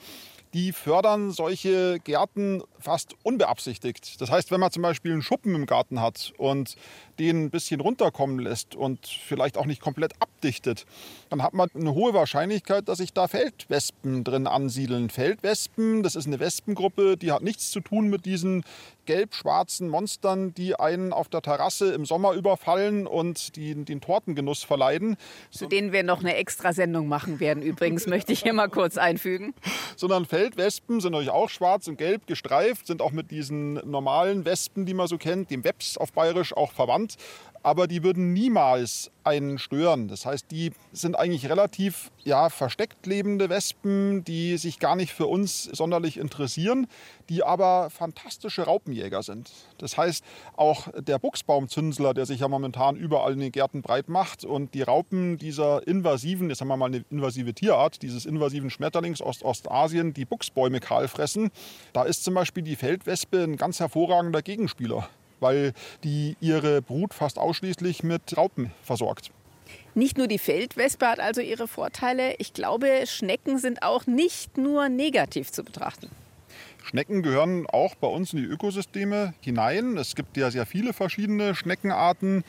die 0.54 0.72
fördern 0.72 1.30
solche 1.30 1.98
Gärten 2.00 2.62
fast 2.78 3.14
unbeabsichtigt. 3.22 4.20
Das 4.20 4.30
heißt, 4.30 4.50
wenn 4.50 4.60
man 4.60 4.70
zum 4.70 4.82
Beispiel 4.82 5.12
einen 5.12 5.22
Schuppen 5.22 5.54
im 5.54 5.66
Garten 5.66 6.00
hat 6.00 6.32
und 6.38 6.76
den 7.18 7.44
ein 7.44 7.50
bisschen 7.50 7.80
runterkommen 7.80 8.38
lässt 8.38 8.74
und 8.74 9.06
vielleicht 9.06 9.58
auch 9.58 9.66
nicht 9.66 9.80
komplett 9.80 10.12
abdichtet, 10.20 10.86
dann 11.30 11.42
hat 11.42 11.54
man 11.54 11.68
eine 11.74 11.94
hohe 11.94 12.14
Wahrscheinlichkeit, 12.14 12.88
dass 12.88 12.98
sich 12.98 13.12
da 13.12 13.28
Feldwespen 13.28 14.24
drin 14.24 14.46
ansiedeln. 14.46 15.10
Feldwespen, 15.10 16.02
das 16.02 16.14
ist 16.14 16.26
eine 16.26 16.40
Wespengruppe, 16.40 17.16
die 17.16 17.32
hat 17.32 17.42
nichts 17.42 17.70
zu 17.70 17.80
tun 17.80 18.08
mit 18.08 18.24
diesen 18.24 18.64
gelb-schwarzen 19.08 19.88
Monstern, 19.88 20.52
die 20.52 20.78
einen 20.78 21.14
auf 21.14 21.30
der 21.30 21.40
Terrasse 21.40 21.94
im 21.94 22.04
Sommer 22.04 22.34
überfallen 22.34 23.06
und 23.06 23.56
die, 23.56 23.74
den 23.74 24.02
Tortengenuss 24.02 24.64
verleiden. 24.64 25.16
Zu 25.50 25.66
denen 25.66 25.92
wir 25.92 26.02
noch 26.02 26.20
eine 26.20 26.34
Extrasendung 26.36 27.08
machen 27.08 27.40
werden, 27.40 27.62
übrigens, 27.62 28.06
möchte 28.06 28.34
ich 28.34 28.42
hier 28.42 28.52
mal 28.52 28.68
kurz 28.68 28.98
einfügen. 28.98 29.54
Sondern 29.96 30.26
Feldwespen 30.26 31.00
sind 31.00 31.12
natürlich 31.12 31.32
auch 31.32 31.48
schwarz 31.48 31.88
und 31.88 31.96
gelb 31.96 32.26
gestreift, 32.26 32.86
sind 32.86 33.00
auch 33.00 33.12
mit 33.12 33.30
diesen 33.30 33.74
normalen 33.90 34.44
Wespen, 34.44 34.84
die 34.84 34.92
man 34.92 35.06
so 35.06 35.16
kennt, 35.16 35.50
dem 35.50 35.64
Webs 35.64 35.96
auf 35.96 36.12
Bayerisch 36.12 36.54
auch 36.54 36.72
verwandt 36.72 37.07
aber 37.62 37.86
die 37.86 38.02
würden 38.02 38.32
niemals 38.32 39.10
einen 39.24 39.58
stören. 39.58 40.08
Das 40.08 40.24
heißt, 40.24 40.50
die 40.50 40.72
sind 40.92 41.18
eigentlich 41.18 41.48
relativ 41.48 42.10
ja, 42.24 42.48
versteckt 42.48 43.04
lebende 43.06 43.48
Wespen, 43.50 44.24
die 44.24 44.56
sich 44.56 44.78
gar 44.78 44.96
nicht 44.96 45.12
für 45.12 45.26
uns 45.26 45.64
sonderlich 45.64 46.16
interessieren, 46.16 46.86
die 47.28 47.42
aber 47.42 47.90
fantastische 47.90 48.62
Raupenjäger 48.62 49.22
sind. 49.22 49.50
Das 49.76 49.98
heißt, 49.98 50.24
auch 50.56 50.88
der 50.98 51.18
Buchsbaumzünsler, 51.18 52.14
der 52.14 52.26
sich 52.26 52.40
ja 52.40 52.48
momentan 52.48 52.96
überall 52.96 53.34
in 53.34 53.40
den 53.40 53.52
Gärten 53.52 53.82
breit 53.82 54.08
macht 54.08 54.44
und 54.44 54.72
die 54.72 54.82
Raupen 54.82 55.36
dieser 55.36 55.86
invasiven, 55.86 56.48
jetzt 56.48 56.60
haben 56.60 56.68
wir 56.68 56.76
mal 56.76 56.86
eine 56.86 57.04
invasive 57.10 57.52
Tierart, 57.52 58.02
dieses 58.02 58.24
invasiven 58.24 58.70
Schmetterlings 58.70 59.20
aus 59.20 59.42
Ostasien, 59.42 60.14
die 60.14 60.24
Buchsbäume 60.24 60.80
kahl 60.80 61.08
fressen, 61.08 61.50
da 61.92 62.04
ist 62.04 62.24
zum 62.24 62.34
Beispiel 62.34 62.62
die 62.62 62.76
Feldwespe 62.76 63.42
ein 63.42 63.56
ganz 63.56 63.80
hervorragender 63.80 64.42
Gegenspieler 64.42 65.08
weil 65.40 65.72
die 66.04 66.36
ihre 66.40 66.82
Brut 66.82 67.14
fast 67.14 67.38
ausschließlich 67.38 68.02
mit 68.02 68.36
Raupen 68.36 68.72
versorgt. 68.82 69.30
Nicht 69.94 70.16
nur 70.16 70.28
die 70.28 70.38
Feldwespe 70.38 71.06
hat 71.06 71.20
also 71.20 71.40
ihre 71.40 71.68
Vorteile. 71.68 72.34
Ich 72.38 72.52
glaube, 72.52 73.04
Schnecken 73.06 73.58
sind 73.58 73.82
auch 73.82 74.06
nicht 74.06 74.56
nur 74.56 74.88
negativ 74.88 75.50
zu 75.50 75.64
betrachten. 75.64 76.08
Schnecken 76.84 77.22
gehören 77.22 77.66
auch 77.66 77.94
bei 77.96 78.06
uns 78.06 78.32
in 78.32 78.38
die 78.38 78.44
Ökosysteme 78.44 79.34
hinein. 79.40 79.96
Es 79.98 80.14
gibt 80.14 80.36
ja 80.36 80.50
sehr 80.50 80.66
viele 80.66 80.92
verschiedene 80.92 81.54
Schneckenarten. 81.54 82.44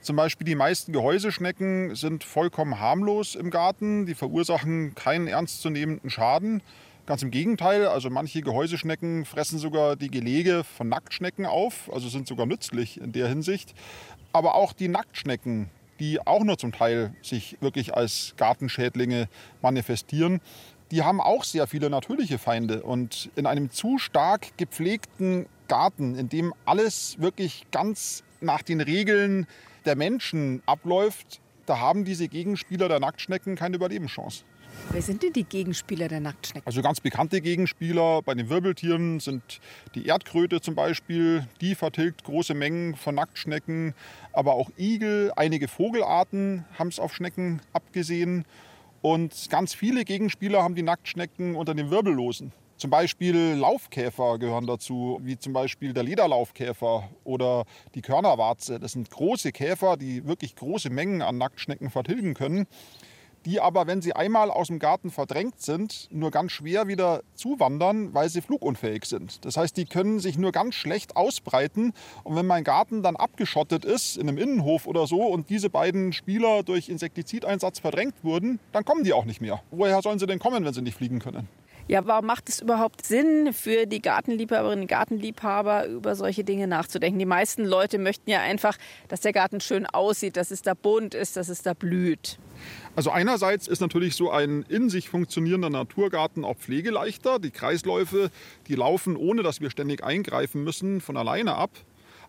Zum 0.00 0.16
Beispiel 0.16 0.44
die 0.44 0.54
meisten 0.54 0.92
Gehäuseschnecken 0.92 1.94
sind 1.94 2.24
vollkommen 2.24 2.80
harmlos 2.80 3.34
im 3.34 3.50
Garten. 3.50 4.06
Die 4.06 4.14
verursachen 4.14 4.94
keinen 4.94 5.28
ernstzunehmenden 5.28 6.10
Schaden. 6.10 6.62
Ganz 7.04 7.20
im 7.24 7.32
Gegenteil, 7.32 7.86
also 7.86 8.10
manche 8.10 8.42
Gehäuseschnecken 8.42 9.24
fressen 9.24 9.58
sogar 9.58 9.96
die 9.96 10.08
Gelege 10.08 10.62
von 10.62 10.88
Nacktschnecken 10.88 11.46
auf, 11.46 11.90
also 11.92 12.08
sind 12.08 12.28
sogar 12.28 12.46
nützlich 12.46 13.00
in 13.00 13.10
der 13.10 13.26
Hinsicht. 13.26 13.74
Aber 14.32 14.54
auch 14.54 14.72
die 14.72 14.86
Nacktschnecken, 14.86 15.68
die 15.98 16.24
auch 16.24 16.44
nur 16.44 16.58
zum 16.58 16.70
Teil 16.70 17.12
sich 17.20 17.56
wirklich 17.60 17.94
als 17.94 18.34
Gartenschädlinge 18.36 19.28
manifestieren, 19.62 20.40
die 20.92 21.02
haben 21.02 21.20
auch 21.20 21.42
sehr 21.42 21.66
viele 21.66 21.90
natürliche 21.90 22.38
Feinde. 22.38 22.84
Und 22.84 23.30
in 23.34 23.46
einem 23.46 23.70
zu 23.70 23.98
stark 23.98 24.56
gepflegten 24.56 25.46
Garten, 25.66 26.14
in 26.14 26.28
dem 26.28 26.54
alles 26.66 27.18
wirklich 27.18 27.66
ganz 27.72 28.22
nach 28.40 28.62
den 28.62 28.80
Regeln 28.80 29.48
der 29.86 29.96
Menschen 29.96 30.62
abläuft, 30.66 31.40
da 31.66 31.80
haben 31.80 32.04
diese 32.04 32.28
Gegenspieler 32.28 32.88
der 32.88 33.00
Nacktschnecken 33.00 33.56
keine 33.56 33.74
Überlebenschance. 33.74 34.44
Wer 34.90 35.00
sind 35.00 35.22
denn 35.22 35.32
die 35.32 35.44
Gegenspieler 35.44 36.08
der 36.08 36.20
Nacktschnecken? 36.20 36.66
Also 36.66 36.82
ganz 36.82 37.00
bekannte 37.00 37.40
Gegenspieler 37.40 38.20
bei 38.22 38.34
den 38.34 38.50
Wirbeltieren 38.50 39.20
sind 39.20 39.60
die 39.94 40.06
Erdkröte 40.06 40.60
zum 40.60 40.74
Beispiel. 40.74 41.46
Die 41.62 41.74
vertilgt 41.74 42.24
große 42.24 42.52
Mengen 42.52 42.94
von 42.96 43.14
Nacktschnecken. 43.14 43.94
Aber 44.32 44.52
auch 44.52 44.70
Igel, 44.76 45.32
einige 45.34 45.66
Vogelarten 45.66 46.66
haben 46.78 46.88
es 46.88 46.98
auf 46.98 47.14
Schnecken 47.14 47.62
abgesehen. 47.72 48.44
Und 49.00 49.48
ganz 49.48 49.72
viele 49.72 50.04
Gegenspieler 50.04 50.62
haben 50.62 50.74
die 50.74 50.82
Nacktschnecken 50.82 51.54
unter 51.56 51.74
den 51.74 51.90
Wirbellosen. 51.90 52.52
Zum 52.76 52.90
Beispiel 52.90 53.54
Laufkäfer 53.54 54.38
gehören 54.38 54.66
dazu, 54.66 55.20
wie 55.22 55.38
zum 55.38 55.52
Beispiel 55.52 55.92
der 55.92 56.02
Lederlaufkäfer 56.02 57.08
oder 57.24 57.64
die 57.94 58.02
Körnerwarze. 58.02 58.78
Das 58.78 58.92
sind 58.92 59.08
große 59.08 59.52
Käfer, 59.52 59.96
die 59.96 60.26
wirklich 60.26 60.56
große 60.56 60.90
Mengen 60.90 61.22
an 61.22 61.38
Nacktschnecken 61.38 61.90
vertilgen 61.90 62.34
können 62.34 62.66
die 63.44 63.60
aber, 63.60 63.86
wenn 63.86 64.02
sie 64.02 64.12
einmal 64.12 64.50
aus 64.50 64.68
dem 64.68 64.78
Garten 64.78 65.10
verdrängt 65.10 65.60
sind, 65.60 66.08
nur 66.10 66.30
ganz 66.30 66.52
schwer 66.52 66.88
wieder 66.88 67.22
zuwandern, 67.34 68.14
weil 68.14 68.28
sie 68.28 68.40
flugunfähig 68.40 69.04
sind. 69.04 69.44
Das 69.44 69.56
heißt, 69.56 69.76
die 69.76 69.86
können 69.86 70.20
sich 70.20 70.38
nur 70.38 70.52
ganz 70.52 70.74
schlecht 70.74 71.16
ausbreiten. 71.16 71.92
Und 72.24 72.36
wenn 72.36 72.46
mein 72.46 72.64
Garten 72.64 73.02
dann 73.02 73.16
abgeschottet 73.16 73.84
ist, 73.84 74.16
in 74.16 74.28
einem 74.28 74.38
Innenhof 74.38 74.86
oder 74.86 75.06
so, 75.06 75.22
und 75.22 75.50
diese 75.50 75.70
beiden 75.70 76.12
Spieler 76.12 76.62
durch 76.62 76.88
Insektizideinsatz 76.88 77.78
verdrängt 77.78 78.14
wurden, 78.22 78.60
dann 78.72 78.84
kommen 78.84 79.04
die 79.04 79.12
auch 79.12 79.24
nicht 79.24 79.40
mehr. 79.40 79.62
Woher 79.70 80.02
sollen 80.02 80.18
sie 80.18 80.26
denn 80.26 80.38
kommen, 80.38 80.64
wenn 80.64 80.74
sie 80.74 80.82
nicht 80.82 80.96
fliegen 80.96 81.18
können? 81.18 81.48
Ja, 81.88 82.06
warum 82.06 82.26
macht 82.26 82.48
es 82.48 82.60
überhaupt 82.60 83.04
Sinn 83.04 83.52
für 83.52 83.86
die 83.86 84.00
Gartenliebhaberinnen 84.00 84.82
und 84.82 84.88
Gartenliebhaber, 84.88 85.86
über 85.86 86.14
solche 86.14 86.44
Dinge 86.44 86.68
nachzudenken? 86.68 87.18
Die 87.18 87.26
meisten 87.26 87.64
Leute 87.64 87.98
möchten 87.98 88.30
ja 88.30 88.40
einfach, 88.40 88.78
dass 89.08 89.20
der 89.20 89.32
Garten 89.32 89.60
schön 89.60 89.84
aussieht, 89.86 90.36
dass 90.36 90.52
es 90.52 90.62
da 90.62 90.74
bunt 90.74 91.14
ist, 91.14 91.36
dass 91.36 91.48
es 91.48 91.62
da 91.62 91.74
blüht. 91.74 92.38
Also 92.94 93.10
einerseits 93.10 93.68
ist 93.68 93.80
natürlich 93.80 94.14
so 94.14 94.30
ein 94.30 94.66
in 94.68 94.90
sich 94.90 95.08
funktionierender 95.08 95.70
Naturgarten 95.70 96.44
auch 96.44 96.56
pflegeleichter. 96.56 97.38
Die 97.38 97.50
Kreisläufe, 97.50 98.30
die 98.68 98.74
laufen, 98.74 99.16
ohne 99.16 99.42
dass 99.42 99.62
wir 99.62 99.70
ständig 99.70 100.04
eingreifen 100.04 100.62
müssen, 100.62 101.00
von 101.00 101.16
alleine 101.16 101.54
ab. 101.54 101.70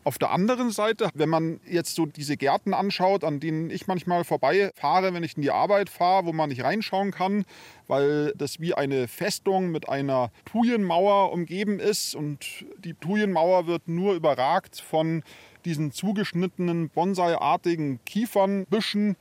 Auf 0.06 0.18
der 0.18 0.32
anderen 0.32 0.70
Seite, 0.72 1.10
wenn 1.14 1.30
man 1.30 1.62
jetzt 1.70 1.96
so 1.96 2.06
diese 2.06 2.36
Gärten 2.36 2.74
anschaut, 2.74 3.24
an 3.24 3.40
denen 3.40 3.70
ich 3.70 3.88
manchmal 3.88 4.26
vorbeifahre, 4.26 5.14
wenn 5.14 5.24
ich 5.24 5.38
in 5.38 5.42
die 5.42 5.52
Arbeit 5.52 5.90
fahre, 5.90 6.26
wo 6.26 6.34
man 6.34 6.50
nicht 6.50 6.64
reinschauen 6.64 7.12
kann, 7.12 7.46
weil 7.88 8.34
das 8.38 8.60
wie 8.60 8.74
eine 8.74 9.08
Festung 9.08 9.72
mit 9.72 9.88
einer 9.88 10.32
Thujenmauer 10.46 11.32
umgeben 11.32 11.80
ist 11.80 12.16
und 12.16 12.66
die 12.80 12.94
Thujenmauer 12.94 13.68
wird 13.68 13.88
nur 13.88 14.14
überragt 14.14 14.82
von 14.82 15.24
diesen 15.64 15.92
zugeschnittenen 15.92 16.90
Bonsai-artigen 16.90 18.00
Kiefernbüschen. 18.06 19.16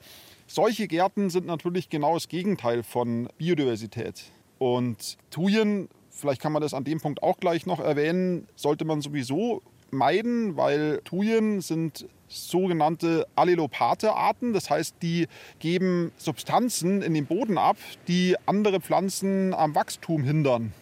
Solche 0.54 0.86
Gärten 0.86 1.30
sind 1.30 1.46
natürlich 1.46 1.88
genau 1.88 2.12
das 2.12 2.28
Gegenteil 2.28 2.82
von 2.82 3.30
Biodiversität. 3.38 4.24
Und 4.58 5.16
Thujen, 5.30 5.88
vielleicht 6.10 6.42
kann 6.42 6.52
man 6.52 6.60
das 6.60 6.74
an 6.74 6.84
dem 6.84 7.00
Punkt 7.00 7.22
auch 7.22 7.38
gleich 7.40 7.64
noch 7.64 7.80
erwähnen, 7.80 8.46
sollte 8.54 8.84
man 8.84 9.00
sowieso 9.00 9.62
meiden, 9.90 10.54
weil 10.58 11.00
Thujen 11.04 11.62
sind 11.62 12.06
sogenannte 12.28 13.26
Allelopathe-Arten. 13.34 14.52
Das 14.52 14.68
heißt, 14.68 14.96
die 15.00 15.26
geben 15.58 16.12
Substanzen 16.18 17.00
in 17.00 17.14
den 17.14 17.24
Boden 17.24 17.56
ab, 17.56 17.78
die 18.06 18.36
andere 18.44 18.82
Pflanzen 18.82 19.54
am 19.54 19.74
Wachstum 19.74 20.22
hindern, 20.22 20.74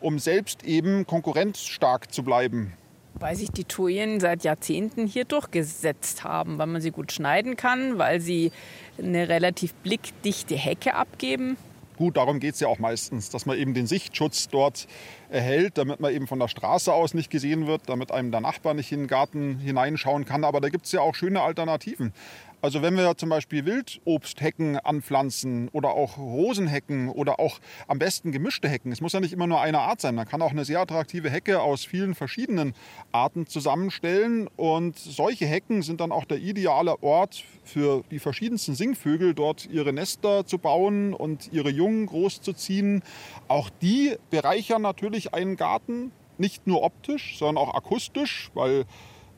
um 0.00 0.18
selbst 0.18 0.64
eben 0.64 1.06
konkurrenzstark 1.06 2.10
zu 2.10 2.22
bleiben. 2.22 2.72
Weil 3.14 3.36
sich 3.36 3.50
die 3.50 3.64
Thujen 3.64 4.20
seit 4.20 4.44
Jahrzehnten 4.44 5.06
hier 5.06 5.24
durchgesetzt 5.24 6.24
haben, 6.24 6.58
weil 6.58 6.66
man 6.66 6.80
sie 6.80 6.90
gut 6.90 7.10
schneiden 7.10 7.56
kann, 7.56 7.98
weil 7.98 8.20
sie 8.20 8.52
eine 8.98 9.28
relativ 9.28 9.74
blickdichte 9.74 10.54
Hecke 10.54 10.94
abgeben. 10.94 11.56
Gut, 11.98 12.16
darum 12.16 12.38
geht 12.38 12.54
es 12.54 12.60
ja 12.60 12.68
auch 12.68 12.78
meistens, 12.78 13.28
dass 13.28 13.44
man 13.44 13.58
eben 13.58 13.74
den 13.74 13.88
Sichtschutz 13.88 14.46
dort 14.46 14.86
erhält, 15.30 15.78
damit 15.78 15.98
man 15.98 16.14
eben 16.14 16.28
von 16.28 16.38
der 16.38 16.46
Straße 16.46 16.92
aus 16.92 17.12
nicht 17.12 17.28
gesehen 17.28 17.66
wird, 17.66 17.88
damit 17.88 18.12
einem 18.12 18.30
der 18.30 18.40
Nachbar 18.40 18.72
nicht 18.74 18.92
in 18.92 19.00
den 19.00 19.06
Garten 19.08 19.58
hineinschauen 19.58 20.24
kann. 20.24 20.44
Aber 20.44 20.60
da 20.60 20.68
gibt 20.68 20.86
es 20.86 20.92
ja 20.92 21.00
auch 21.00 21.16
schöne 21.16 21.42
Alternativen. 21.42 22.12
Also 22.60 22.82
wenn 22.82 22.96
wir 22.96 23.16
zum 23.16 23.28
Beispiel 23.28 23.64
Wildobsthecken 23.64 24.78
anpflanzen 24.78 25.68
oder 25.68 25.90
auch 25.90 26.18
Rosenhecken 26.18 27.08
oder 27.08 27.38
auch 27.38 27.60
am 27.86 28.00
besten 28.00 28.32
gemischte 28.32 28.68
Hecken, 28.68 28.90
es 28.90 29.00
muss 29.00 29.12
ja 29.12 29.20
nicht 29.20 29.32
immer 29.32 29.46
nur 29.46 29.60
eine 29.60 29.78
Art 29.78 30.00
sein, 30.00 30.16
man 30.16 30.26
kann 30.26 30.42
auch 30.42 30.50
eine 30.50 30.64
sehr 30.64 30.80
attraktive 30.80 31.30
Hecke 31.30 31.60
aus 31.60 31.84
vielen 31.84 32.16
verschiedenen 32.16 32.74
Arten 33.12 33.46
zusammenstellen. 33.46 34.48
Und 34.56 34.98
solche 34.98 35.46
Hecken 35.46 35.82
sind 35.82 36.00
dann 36.00 36.10
auch 36.10 36.24
der 36.24 36.38
ideale 36.38 37.00
Ort 37.00 37.44
für 37.62 38.02
die 38.10 38.18
verschiedensten 38.18 38.74
Singvögel, 38.74 39.34
dort 39.34 39.66
ihre 39.66 39.92
Nester 39.92 40.44
zu 40.44 40.58
bauen 40.58 41.14
und 41.14 41.52
ihre 41.52 41.70
Jungen 41.70 42.06
großzuziehen. 42.06 43.02
Auch 43.46 43.70
die 43.82 44.16
bereichern 44.30 44.82
natürlich 44.82 45.32
einen 45.32 45.56
Garten, 45.56 46.10
nicht 46.38 46.66
nur 46.66 46.82
optisch, 46.82 47.38
sondern 47.38 47.64
auch 47.64 47.74
akustisch, 47.74 48.50
weil 48.54 48.84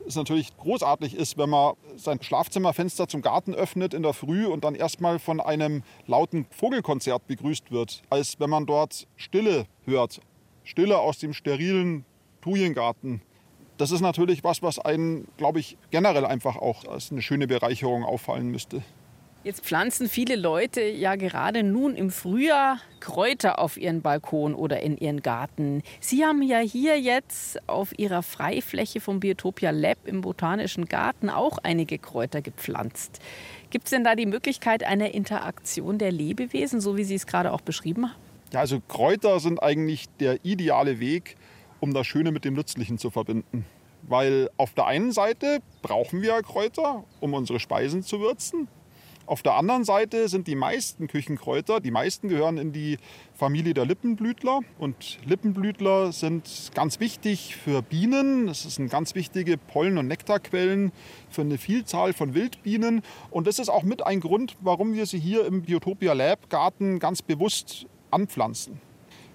es 0.07 0.15
natürlich 0.15 0.55
großartig 0.57 1.15
ist, 1.15 1.37
wenn 1.37 1.49
man 1.49 1.75
sein 1.95 2.21
Schlafzimmerfenster 2.21 3.07
zum 3.07 3.21
Garten 3.21 3.53
öffnet 3.53 3.93
in 3.93 4.03
der 4.03 4.13
Früh 4.13 4.45
und 4.45 4.63
dann 4.63 4.75
erstmal 4.75 5.19
von 5.19 5.39
einem 5.39 5.83
lauten 6.07 6.45
Vogelkonzert 6.51 7.27
begrüßt 7.27 7.71
wird, 7.71 8.01
als 8.09 8.39
wenn 8.39 8.49
man 8.49 8.65
dort 8.65 9.07
Stille 9.15 9.65
hört. 9.85 10.21
Stille 10.63 10.99
aus 10.99 11.17
dem 11.17 11.33
sterilen 11.33 12.05
Thujengarten. 12.41 13.21
Das 13.77 13.91
ist 13.91 14.01
natürlich 14.01 14.43
was, 14.43 14.61
was 14.61 14.79
einen, 14.79 15.27
glaube 15.37 15.59
ich, 15.59 15.77
generell 15.89 16.25
einfach 16.25 16.55
auch 16.55 16.85
als 16.85 17.11
eine 17.11 17.21
schöne 17.21 17.47
Bereicherung 17.47 18.03
auffallen 18.03 18.49
müsste. 18.49 18.83
Jetzt 19.43 19.65
pflanzen 19.65 20.07
viele 20.07 20.35
Leute 20.35 20.81
ja 20.81 21.15
gerade 21.15 21.63
nun 21.63 21.95
im 21.95 22.11
Frühjahr 22.11 22.77
Kräuter 22.99 23.57
auf 23.57 23.75
ihren 23.75 24.03
Balkon 24.03 24.53
oder 24.53 24.81
in 24.81 24.97
ihren 24.97 25.23
Garten. 25.23 25.81
Sie 25.99 26.23
haben 26.23 26.43
ja 26.43 26.59
hier 26.59 26.99
jetzt 26.99 27.67
auf 27.67 27.97
Ihrer 27.97 28.21
Freifläche 28.21 29.01
vom 29.01 29.19
Biotopia 29.19 29.71
Lab 29.71 29.97
im 30.05 30.21
Botanischen 30.21 30.85
Garten 30.85 31.31
auch 31.31 31.57
einige 31.63 31.97
Kräuter 31.97 32.43
gepflanzt. 32.43 33.19
Gibt 33.71 33.85
es 33.85 33.89
denn 33.89 34.03
da 34.03 34.13
die 34.13 34.27
Möglichkeit 34.27 34.83
einer 34.83 35.11
Interaktion 35.15 35.97
der 35.97 36.11
Lebewesen, 36.11 36.79
so 36.79 36.95
wie 36.95 37.03
Sie 37.03 37.15
es 37.15 37.25
gerade 37.25 37.51
auch 37.51 37.61
beschrieben 37.61 38.11
haben? 38.11 38.21
Ja, 38.53 38.59
also 38.59 38.79
Kräuter 38.87 39.39
sind 39.39 39.63
eigentlich 39.63 40.05
der 40.19 40.45
ideale 40.45 40.99
Weg, 40.99 41.35
um 41.79 41.95
das 41.95 42.05
Schöne 42.05 42.31
mit 42.31 42.45
dem 42.45 42.53
Nützlichen 42.53 42.99
zu 42.99 43.09
verbinden. 43.09 43.65
Weil 44.03 44.51
auf 44.57 44.75
der 44.75 44.85
einen 44.85 45.11
Seite 45.11 45.61
brauchen 45.81 46.21
wir 46.21 46.39
Kräuter, 46.43 47.05
um 47.19 47.33
unsere 47.33 47.59
Speisen 47.59 48.03
zu 48.03 48.19
würzen. 48.19 48.67
Auf 49.31 49.43
der 49.43 49.55
anderen 49.55 49.85
Seite 49.85 50.27
sind 50.27 50.45
die 50.47 50.55
meisten 50.55 51.07
Küchenkräuter, 51.07 51.79
die 51.79 51.89
meisten 51.89 52.27
gehören 52.27 52.57
in 52.57 52.73
die 52.73 52.97
Familie 53.33 53.73
der 53.73 53.85
Lippenblütler. 53.85 54.59
Und 54.77 55.19
Lippenblütler 55.25 56.11
sind 56.11 56.71
ganz 56.75 56.99
wichtig 56.99 57.55
für 57.55 57.81
Bienen. 57.81 58.47
Das 58.47 58.63
sind 58.63 58.91
ganz 58.91 59.15
wichtige 59.15 59.57
Pollen- 59.57 59.97
und 59.97 60.07
Nektarquellen 60.07 60.91
für 61.29 61.43
eine 61.43 61.57
Vielzahl 61.57 62.11
von 62.11 62.33
Wildbienen. 62.33 63.03
Und 63.29 63.47
das 63.47 63.57
ist 63.57 63.69
auch 63.69 63.83
mit 63.83 64.05
ein 64.05 64.19
Grund, 64.19 64.57
warum 64.59 64.95
wir 64.95 65.05
sie 65.05 65.19
hier 65.19 65.45
im 65.45 65.61
Biotopia 65.61 66.11
Lab 66.11 66.49
Garten 66.49 66.99
ganz 66.99 67.21
bewusst 67.21 67.85
anpflanzen 68.11 68.81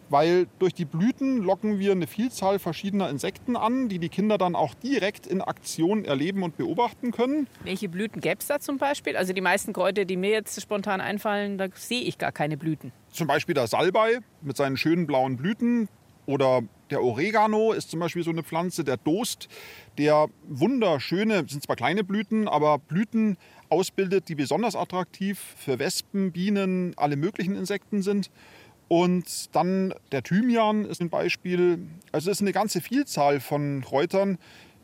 weil 0.08 0.46
durch 0.58 0.74
die 0.74 0.84
Blüten 0.84 1.38
locken 1.38 1.78
wir 1.78 1.92
eine 1.92 2.06
Vielzahl 2.06 2.58
verschiedener 2.58 3.08
Insekten 3.08 3.56
an, 3.56 3.88
die 3.88 3.98
die 3.98 4.08
Kinder 4.08 4.38
dann 4.38 4.54
auch 4.54 4.74
direkt 4.74 5.26
in 5.26 5.40
Aktion 5.40 6.04
erleben 6.04 6.42
und 6.42 6.56
beobachten 6.56 7.10
können. 7.10 7.48
Welche 7.64 7.88
Blüten 7.88 8.20
gäbe 8.20 8.38
es 8.40 8.46
da 8.46 8.60
zum 8.60 8.78
Beispiel? 8.78 9.16
Also 9.16 9.32
die 9.32 9.40
meisten 9.40 9.72
Kräuter, 9.72 10.04
die 10.04 10.16
mir 10.16 10.30
jetzt 10.30 10.60
spontan 10.60 11.00
einfallen, 11.00 11.58
da 11.58 11.66
sehe 11.74 12.02
ich 12.02 12.18
gar 12.18 12.32
keine 12.32 12.56
Blüten. 12.56 12.92
Zum 13.10 13.26
Beispiel 13.26 13.54
der 13.54 13.66
Salbei 13.66 14.18
mit 14.42 14.56
seinen 14.56 14.76
schönen 14.76 15.06
blauen 15.06 15.36
Blüten 15.36 15.88
oder 16.26 16.62
der 16.90 17.02
Oregano 17.02 17.72
ist 17.72 17.90
zum 17.90 18.00
Beispiel 18.00 18.22
so 18.22 18.30
eine 18.30 18.42
Pflanze, 18.42 18.84
der 18.84 18.96
Dost, 18.96 19.48
der 19.98 20.28
wunderschöne, 20.48 21.44
sind 21.48 21.62
zwar 21.62 21.76
kleine 21.76 22.04
Blüten, 22.04 22.46
aber 22.48 22.78
Blüten 22.78 23.36
ausbildet, 23.68 24.28
die 24.28 24.34
besonders 24.34 24.76
attraktiv 24.76 25.38
für 25.56 25.78
Wespen, 25.78 26.32
Bienen, 26.32 26.94
alle 26.96 27.16
möglichen 27.16 27.56
Insekten 27.56 28.02
sind. 28.02 28.30
Und 28.88 29.54
dann 29.54 29.94
der 30.12 30.22
Thymian 30.22 30.84
ist 30.84 31.00
ein 31.00 31.10
Beispiel. 31.10 31.78
Also 32.12 32.30
es 32.30 32.38
ist 32.38 32.42
eine 32.42 32.52
ganze 32.52 32.80
Vielzahl 32.80 33.40
von 33.40 33.82
Kräutern, 33.82 34.38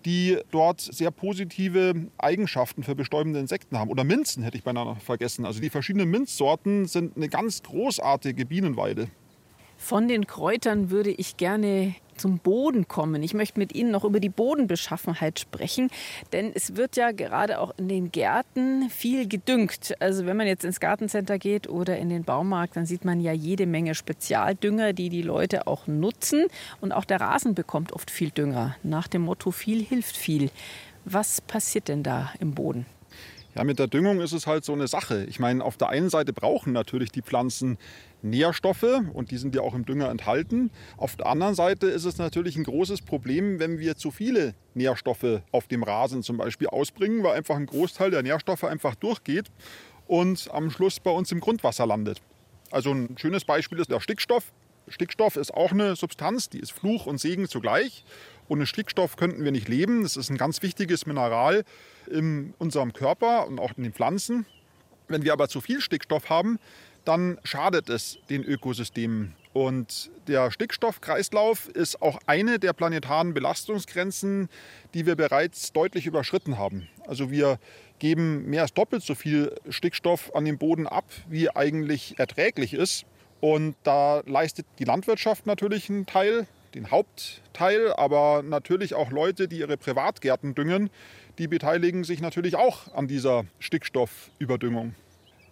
die 0.05 0.39
dort 0.51 0.81
sehr 0.81 1.11
positive 1.11 1.95
Eigenschaften 2.19 2.83
für 2.83 2.95
bestäubende 2.95 3.39
Insekten 3.39 3.79
haben. 3.79 3.91
Oder 3.91 4.03
Minzen 4.03 4.43
hätte 4.43 4.57
ich 4.57 4.65
beinahe 4.65 4.97
vergessen. 4.97 5.47
Also 5.47 5.61
die 5.61 5.71
verschiedenen 5.71 6.11
Minzsorten 6.11 6.87
sind 6.87 7.17
eine 7.17 7.29
ganz 7.29 7.63
großartige 7.63 8.45
Bienenweide. 8.45 9.09
Von 9.77 10.09
den 10.09 10.27
Kräutern 10.27 10.91
würde 10.91 11.11
ich 11.11 11.37
gerne 11.37 11.95
zum 12.17 12.39
Boden 12.39 12.89
kommen. 12.89 13.23
Ich 13.23 13.35
möchte 13.35 13.59
mit 13.59 13.75
Ihnen 13.75 13.91
noch 13.91 14.05
über 14.05 14.21
die 14.21 14.29
Bodenbeschaffenheit 14.29 15.39
sprechen, 15.39 15.91
denn 16.33 16.53
es 16.55 16.77
wird 16.77 16.97
ja 16.97 17.13
gerade 17.13 17.59
auch 17.59 17.73
in 17.77 17.89
den 17.89 18.13
Gärten 18.13 18.91
viel 18.91 19.29
gedüngt. 19.29 19.95
Also 20.01 20.27
wenn 20.27 20.37
man 20.37 20.47
jetzt 20.47 20.65
ins 20.65 20.81
Gartencenter 20.81 21.39
geht 21.39 21.69
oder 21.69 21.99
in 21.99 22.09
den 22.09 22.25
Baumarkt, 22.25 22.77
dann 22.77 22.87
sieht 22.87 23.05
man 23.05 23.21
ja 23.21 23.33
jede 23.33 23.67
Menge 23.67 23.95
Spezialdünger, 23.95 24.93
die 24.93 25.09
die 25.09 25.23
Leute 25.23 25.67
auch 25.67 25.87
nutzen. 25.87 26.47
Und 26.81 26.93
auch 26.93 27.05
der 27.05 27.21
Rasen 27.21 27.55
bekommt 27.55 27.93
oft 27.93 28.11
viel 28.11 28.31
Dünger. 28.31 28.77
Nach 28.83 29.09
dem 29.09 29.23
Motto, 29.23 29.51
viel 29.51 29.83
hilft 29.83 30.17
viel. 30.17 30.51
Was 31.05 31.41
passiert 31.41 31.89
denn 31.89 32.03
da 32.03 32.33
im 32.39 32.55
Boden? 32.55 32.87
Ja, 33.55 33.65
mit 33.65 33.79
der 33.79 33.87
Düngung 33.87 34.21
ist 34.21 34.33
es 34.33 34.47
halt 34.47 34.65
so 34.65 34.73
eine 34.73 34.89
Sache. 34.89 35.25
Ich 35.25 35.39
meine, 35.39 35.63
auf 35.63 35.77
der 35.77 35.91
einen 35.91 36.09
Seite 36.09 36.33
brauchen 36.33 36.73
natürlich 36.73 37.11
die 37.11 37.21
Pflanzen 37.21 37.77
Nährstoffe 38.23 39.03
und 39.13 39.31
die 39.31 39.37
sind 39.37 39.55
ja 39.55 39.61
auch 39.61 39.75
im 39.75 39.85
Dünger 39.85 40.09
enthalten. 40.09 40.71
Auf 40.97 41.17
der 41.17 41.27
anderen 41.27 41.55
Seite 41.55 41.87
ist 41.89 42.07
es 42.07 42.17
natürlich 42.17 42.57
ein 42.57 42.65
großes 42.65 43.03
Problem, 43.03 43.59
wenn 43.59 43.79
wir 43.79 43.97
zu 43.97 44.11
viele 44.11 44.55
Nährstoffe 44.73 45.43
auf 45.51 45.67
dem 45.67 45.83
Rasen 45.83 46.23
zum 46.23 46.39
Beispiel 46.39 46.69
ausbringen, 46.69 47.23
weil 47.23 47.37
einfach 47.37 47.57
ein 47.57 47.67
Großteil 47.67 48.11
der 48.11 48.23
Nährstoffe 48.23 48.65
einfach 48.65 48.95
durchgeht 48.95 49.51
und 50.07 50.49
am 50.51 50.71
Schluss 50.71 50.99
bei 50.99 51.11
uns 51.11 51.31
im 51.31 51.41
Grundwasser 51.41 51.87
landet. 51.87 52.23
Also 52.71 52.91
ein 52.93 53.19
schönes 53.19 53.45
Beispiel 53.45 53.81
ist 53.81 53.91
der 53.91 54.01
Stickstoff. 54.01 54.51
Stickstoff 54.89 55.37
ist 55.37 55.53
auch 55.53 55.73
eine 55.73 55.95
Substanz, 55.95 56.49
die 56.49 56.59
ist 56.59 56.73
Fluch 56.73 57.05
und 57.05 57.19
Segen 57.19 57.49
zugleich. 57.49 58.05
Ohne 58.49 58.67
Stickstoff 58.67 59.17
könnten 59.17 59.45
wir 59.45 59.53
nicht 59.53 59.69
leben. 59.69 60.03
Das 60.03 60.17
ist 60.17 60.31
ein 60.31 60.39
ganz 60.39 60.63
wichtiges 60.63 61.05
Mineral 61.07 61.65
in 62.13 62.55
unserem 62.59 62.93
Körper 62.93 63.47
und 63.47 63.59
auch 63.59 63.73
in 63.77 63.83
den 63.83 63.93
Pflanzen. 63.93 64.47
Wenn 65.09 65.25
wir 65.25 65.33
aber 65.33 65.49
zu 65.49 65.61
viel 65.61 65.81
Stickstoff 65.81 66.31
haben, 66.31 66.59
dann 67.05 67.39
schadet 67.43 67.89
es 67.89 68.19
den 68.31 68.45
Ökosystemen. 68.45 69.35
Und 69.53 70.11
der 70.29 70.51
Stickstoffkreislauf 70.51 71.69
ist 71.69 72.01
auch 72.01 72.19
eine 72.27 72.59
der 72.59 72.73
planetaren 72.73 73.35
Belastungsgrenzen, 73.35 74.49
die 74.95 75.05
wir 75.05 75.15
bereits 75.15 75.73
deutlich 75.73 76.07
überschritten 76.07 76.57
haben. 76.57 76.89
Also 77.07 77.31
wir 77.31 77.59
geben 77.99 78.49
mehr 78.49 78.63
als 78.63 78.73
doppelt 78.73 79.03
so 79.03 79.15
viel 79.15 79.55
Stickstoff 79.69 80.35
an 80.35 80.45
den 80.45 80.59
Boden 80.59 80.87
ab, 80.87 81.05
wie 81.29 81.51
eigentlich 81.51 82.19
erträglich 82.19 82.73
ist. 82.73 83.05
Und 83.41 83.77
da 83.83 84.23
leistet 84.25 84.67
die 84.79 84.85
Landwirtschaft 84.85 85.47
natürlich 85.47 85.91
einen 85.91 86.07
Teil, 86.07 86.47
den 86.75 86.91
Hauptteil, 86.91 87.93
aber 87.93 88.43
natürlich 88.43 88.95
auch 88.95 89.11
Leute, 89.11 89.49
die 89.49 89.59
ihre 89.59 89.77
Privatgärten 89.77 90.55
düngen, 90.55 90.89
die 91.39 91.49
beteiligen 91.49 92.05
sich 92.05 92.21
natürlich 92.21 92.57
auch 92.57 92.95
an 92.95 93.09
dieser 93.09 93.45
Stickstoffüberdüngung. 93.59 94.95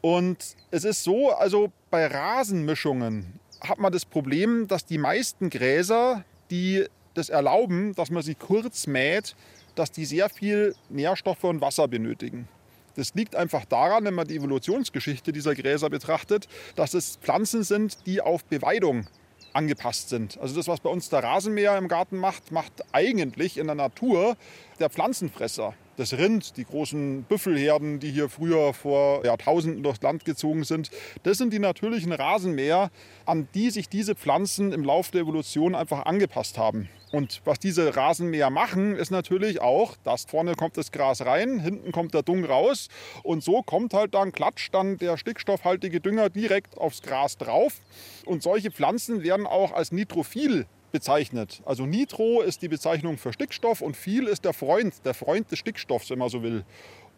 Und 0.00 0.56
es 0.70 0.84
ist 0.84 1.04
so, 1.04 1.30
also 1.30 1.72
bei 1.90 2.06
Rasenmischungen 2.06 3.40
hat 3.60 3.78
man 3.78 3.92
das 3.92 4.04
Problem, 4.04 4.66
dass 4.66 4.86
die 4.86 4.98
meisten 4.98 5.50
Gräser, 5.50 6.24
die 6.50 6.86
das 7.14 7.28
erlauben, 7.28 7.94
dass 7.94 8.10
man 8.10 8.22
sie 8.22 8.34
kurz 8.34 8.86
mäht, 8.86 9.34
dass 9.74 9.92
die 9.92 10.04
sehr 10.04 10.28
viel 10.28 10.74
Nährstoffe 10.88 11.44
und 11.44 11.60
Wasser 11.60 11.88
benötigen. 11.88 12.48
Das 12.96 13.14
liegt 13.14 13.36
einfach 13.36 13.64
daran, 13.64 14.04
wenn 14.04 14.14
man 14.14 14.26
die 14.26 14.36
Evolutionsgeschichte 14.36 15.32
dieser 15.32 15.54
Gräser 15.54 15.90
betrachtet, 15.90 16.48
dass 16.76 16.94
es 16.94 17.16
Pflanzen 17.16 17.62
sind, 17.62 18.06
die 18.06 18.20
auf 18.20 18.44
Beweidung 18.44 19.06
angepasst 19.52 20.08
sind. 20.08 20.38
Also 20.38 20.54
das, 20.54 20.68
was 20.68 20.80
bei 20.80 20.90
uns 20.90 21.08
der 21.08 21.22
Rasenmäher 21.22 21.76
im 21.78 21.88
Garten 21.88 22.16
macht, 22.16 22.52
macht 22.52 22.72
eigentlich 22.92 23.58
in 23.58 23.66
der 23.66 23.74
Natur 23.74 24.36
der 24.78 24.90
Pflanzenfresser. 24.90 25.74
Das 25.96 26.14
Rind, 26.14 26.56
die 26.56 26.64
großen 26.64 27.24
Büffelherden, 27.24 28.00
die 28.00 28.10
hier 28.10 28.28
früher 28.28 28.72
vor 28.72 29.24
Jahrtausenden 29.24 29.82
durchs 29.82 30.00
Land 30.00 30.24
gezogen 30.24 30.64
sind, 30.64 30.90
das 31.24 31.36
sind 31.36 31.52
die 31.52 31.58
natürlichen 31.58 32.12
Rasenmäher, 32.12 32.90
an 33.26 33.48
die 33.54 33.70
sich 33.70 33.88
diese 33.88 34.14
Pflanzen 34.14 34.72
im 34.72 34.84
Laufe 34.84 35.12
der 35.12 35.22
Evolution 35.22 35.74
einfach 35.74 36.06
angepasst 36.06 36.56
haben. 36.56 36.88
Und 37.12 37.42
was 37.44 37.58
diese 37.58 37.96
Rasenmäher 37.96 38.50
machen, 38.50 38.94
ist 38.94 39.10
natürlich 39.10 39.60
auch, 39.60 39.96
dass 40.04 40.24
vorne 40.24 40.54
kommt 40.54 40.76
das 40.76 40.92
Gras 40.92 41.24
rein, 41.24 41.58
hinten 41.58 41.90
kommt 41.90 42.14
der 42.14 42.22
Dung 42.22 42.44
raus 42.44 42.88
und 43.24 43.42
so 43.42 43.62
kommt 43.62 43.94
halt 43.94 44.14
dann, 44.14 44.30
klatscht 44.30 44.72
dann 44.74 44.96
der 44.96 45.16
stickstoffhaltige 45.16 46.00
Dünger 46.00 46.30
direkt 46.30 46.78
aufs 46.78 47.02
Gras 47.02 47.36
drauf. 47.36 47.80
Und 48.26 48.42
solche 48.42 48.70
Pflanzen 48.70 49.24
werden 49.24 49.46
auch 49.46 49.72
als 49.72 49.90
nitrophil 49.90 50.66
bezeichnet. 50.92 51.62
Also 51.64 51.86
Nitro 51.86 52.42
ist 52.42 52.62
die 52.62 52.68
Bezeichnung 52.68 53.16
für 53.16 53.32
Stickstoff 53.32 53.80
und 53.80 53.96
viel 53.96 54.26
ist 54.26 54.44
der 54.44 54.52
Freund, 54.52 54.94
der 55.04 55.14
Freund 55.14 55.50
des 55.50 55.58
Stickstoffs, 55.58 56.10
wenn 56.10 56.18
man 56.18 56.28
so 56.28 56.42
will. 56.42 56.64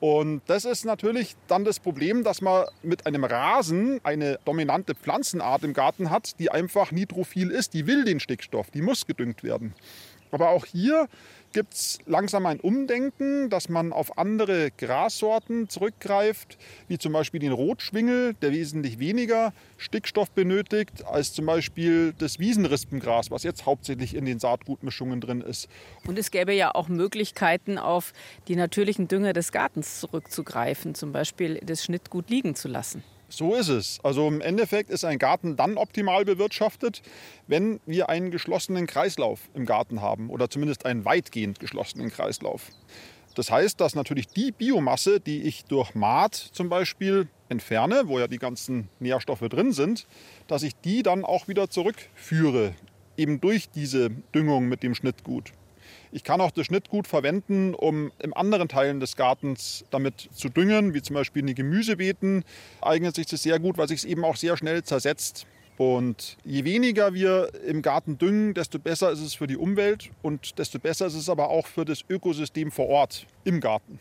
Und 0.03 0.43
das 0.49 0.65
ist 0.65 0.85
natürlich 0.85 1.37
dann 1.47 1.65
das 1.65 1.79
Problem, 1.79 2.25
dass 2.25 2.41
man 2.41 2.65
mit 2.83 3.07
einem 3.07 3.23
Rasen 3.23 4.01
eine 4.03 4.41
dominante 4.45 4.97
Pflanzenart 4.97 5.63
im 5.63 5.75
Garten 5.75 6.11
hat, 6.11 6.41
die 6.41 6.51
einfach 6.51 6.91
nitrophil 6.91 7.53
ist. 7.53 7.73
Die 7.73 7.87
will 7.87 8.05
den 8.05 8.19
Stickstoff, 8.19 8.73
die 8.73 8.83
muss 8.83 9.07
gedüngt 9.07 9.45
werden. 9.45 9.75
Aber 10.33 10.49
auch 10.49 10.67
hier 10.67 11.07
gibt 11.53 11.75
es 11.75 11.99
langsam 12.07 12.47
ein 12.47 12.61
Umdenken, 12.61 13.51
dass 13.51 13.69
man 13.69 13.93
auf 13.93 14.19
andere 14.19 14.71
Grassorten 14.71 15.69
zurückgreift, 15.69 16.59
wie 16.89 16.99
zum 16.99 17.13
Beispiel 17.13 17.41
den 17.41 17.53
Rotschwingel, 17.53 18.35
der 18.35 18.53
wesentlich 18.53 18.99
weniger 18.99 19.53
Stickstoff 19.77 20.31
benötigt 20.31 21.05
als 21.05 21.33
zum 21.33 21.47
Beispiel 21.47 22.15
das 22.19 22.39
Wiesenrispengras, 22.39 23.31
was 23.31 23.43
jetzt 23.43 23.67
hauptsächlich 23.67 24.15
in 24.15 24.25
den 24.25 24.39
Saatgutmischungen 24.39 25.21
drin 25.21 25.41
ist. 25.41 25.69
Und 26.07 26.19
es 26.19 26.31
gäbe 26.31 26.53
ja 26.53 26.75
auch 26.75 26.89
Möglichkeiten, 26.89 27.79
auf 27.79 28.13
die 28.49 28.57
natürlichen 28.57 29.09
Dünger 29.09 29.33
des 29.33 29.53
Gartens 29.53 30.01
zurückzugreifen, 30.01 30.95
zum 30.95 31.13
Beispiel 31.13 31.61
das 31.65 31.85
Schnittgut 31.85 32.31
liegen 32.31 32.55
zu 32.55 32.69
lassen. 32.69 33.05
So 33.33 33.55
ist 33.55 33.69
es. 33.69 33.99
Also 34.03 34.29
im 34.29 34.43
Endeffekt 34.43 34.91
ist 34.91 35.07
ein 35.07 35.19
Garten 35.19 35.57
dann 35.57 35.79
optimal 35.79 36.27
bewirtschaftet, 36.27 37.01
wenn 37.47 37.81
wir 37.87 38.11
einen 38.11 38.31
geschlossenen 38.31 38.87
Kreislauf 38.87 39.49
im 39.55 39.65
Garten 39.65 40.03
haben 40.03 40.29
oder 40.29 40.51
zumindest 40.51 40.85
einen 40.85 41.07
weitgehend 41.07 41.59
geschlossenen 41.59 42.11
Kreislauf. 42.11 42.69
Das 43.35 43.51
heißt, 43.51 43.81
dass 43.81 43.95
natürlich 43.95 44.27
die 44.27 44.53
Biomasse, 44.53 45.19
die 45.19 45.45
ich 45.45 45.65
durch 45.65 45.95
Maat 45.95 46.35
zum 46.35 46.69
Beispiel 46.69 47.27
entferne, 47.49 48.03
wo 48.05 48.19
ja 48.19 48.29
die 48.29 48.39
ganzen 48.39 48.91
Nährstoffe 49.01 49.49
drin 49.49 49.73
sind, 49.73 50.07
dass 50.47 50.63
ich 50.63 50.77
die 50.77 51.03
dann 51.03 51.25
auch 51.25 51.49
wieder 51.49 51.71
zurückführe, 51.71 52.75
eben 53.17 53.41
durch 53.41 53.71
diese 53.71 54.11
Düngung 54.11 54.69
mit 54.69 54.83
dem 54.83 54.95
Schnittgut. 54.95 55.53
Ich 56.15 56.25
kann 56.25 56.43
auch 56.43 56.51
das 56.51 56.67
Schnittgut 56.67 57.07
verwenden, 57.07 57.75
um 57.75 58.13
in 58.19 58.35
anderen 58.35 58.69
Teilen 58.69 59.01
des 59.01 59.17
Gartens 59.17 59.87
damit 59.91 60.29
zu 60.35 60.51
düngen, 60.51 60.93
wie 60.93 61.01
zum 61.01 61.15
Beispiel 61.15 61.41
in 61.41 61.47
die 61.47 61.55
Gemüsebeeten. 61.55 62.45
Eignet 62.83 63.15
sich 63.15 63.25
das 63.25 63.43
sehr 63.43 63.59
gut, 63.59 63.79
weil 63.79 63.89
sich 63.89 64.01
es 64.01 64.05
eben 64.05 64.23
auch 64.23 64.37
sehr 64.37 64.59
schnell 64.59 64.83
zersetzt. 64.83 65.47
Und 65.79 66.37
je 66.45 66.65
weniger 66.65 67.15
wir 67.15 67.51
im 67.67 67.81
Garten 67.81 68.19
düngen, 68.19 68.53
desto 68.53 68.79
besser 68.79 69.11
ist 69.11 69.23
es 69.23 69.33
für 69.33 69.47
die 69.47 69.57
Umwelt 69.57 70.11
und 70.21 70.59
desto 70.59 70.79
besser 70.79 71.07
ist 71.07 71.15
es 71.15 71.31
aber 71.31 71.49
auch 71.49 71.67
für 71.67 71.87
das 71.87 72.05
Ökosystem 72.11 72.71
vor 72.71 72.89
Ort 72.89 73.27
im 73.45 73.61
Garten. 73.61 73.99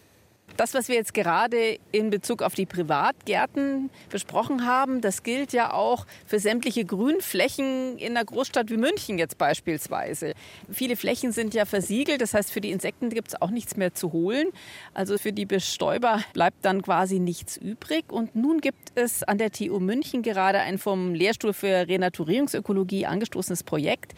Das, 0.58 0.74
was 0.74 0.88
wir 0.88 0.96
jetzt 0.96 1.14
gerade 1.14 1.80
in 1.92 2.10
Bezug 2.10 2.42
auf 2.42 2.54
die 2.54 2.66
Privatgärten 2.66 3.90
besprochen 4.10 4.66
haben, 4.66 5.02
das 5.02 5.24
gilt 5.24 5.54
ja 5.54 5.74
auch 5.74 6.06
für 6.26 6.40
sämtliche 6.40 6.86
Grünflächen 6.86 7.98
in 7.98 8.16
einer 8.16 8.26
Großstadt 8.26 8.70
wie 8.70 8.78
München 8.78 9.18
jetzt 9.18 9.38
beispielsweise. 9.38 10.34
Viele 10.72 10.96
Flächen 10.96 11.32
sind 11.32 11.54
ja 11.54 11.66
versiegelt, 11.66 12.22
das 12.22 12.34
heißt 12.34 12.52
für 12.52 12.62
die 12.62 12.72
Insekten 12.72 13.10
gibt 13.10 13.30
es 13.30 13.42
auch 13.42 13.50
nichts 13.50 13.78
mehr 13.78 13.94
zu 13.94 14.12
holen. 14.12 14.48
Also 14.94 15.18
für 15.18 15.34
die 15.34 15.46
Bestäuber 15.46 16.22
bleibt 16.34 16.64
dann 16.66 16.82
quasi 16.82 17.20
nichts 17.20 17.58
übrig. 17.58 18.12
Und 18.12 18.36
nun 18.36 18.62
gibt 18.62 18.92
es 18.96 19.24
an 19.24 19.38
der 19.38 19.52
TU 19.52 19.80
München 19.80 20.22
gerade 20.22 20.60
ein 20.60 20.78
vom 20.78 21.14
Lehrstuhl 21.14 21.54
für 21.54 21.88
Renaturierungsökologie 21.88 23.06
angestoßenes 23.06 23.64
Projekt 23.64 24.14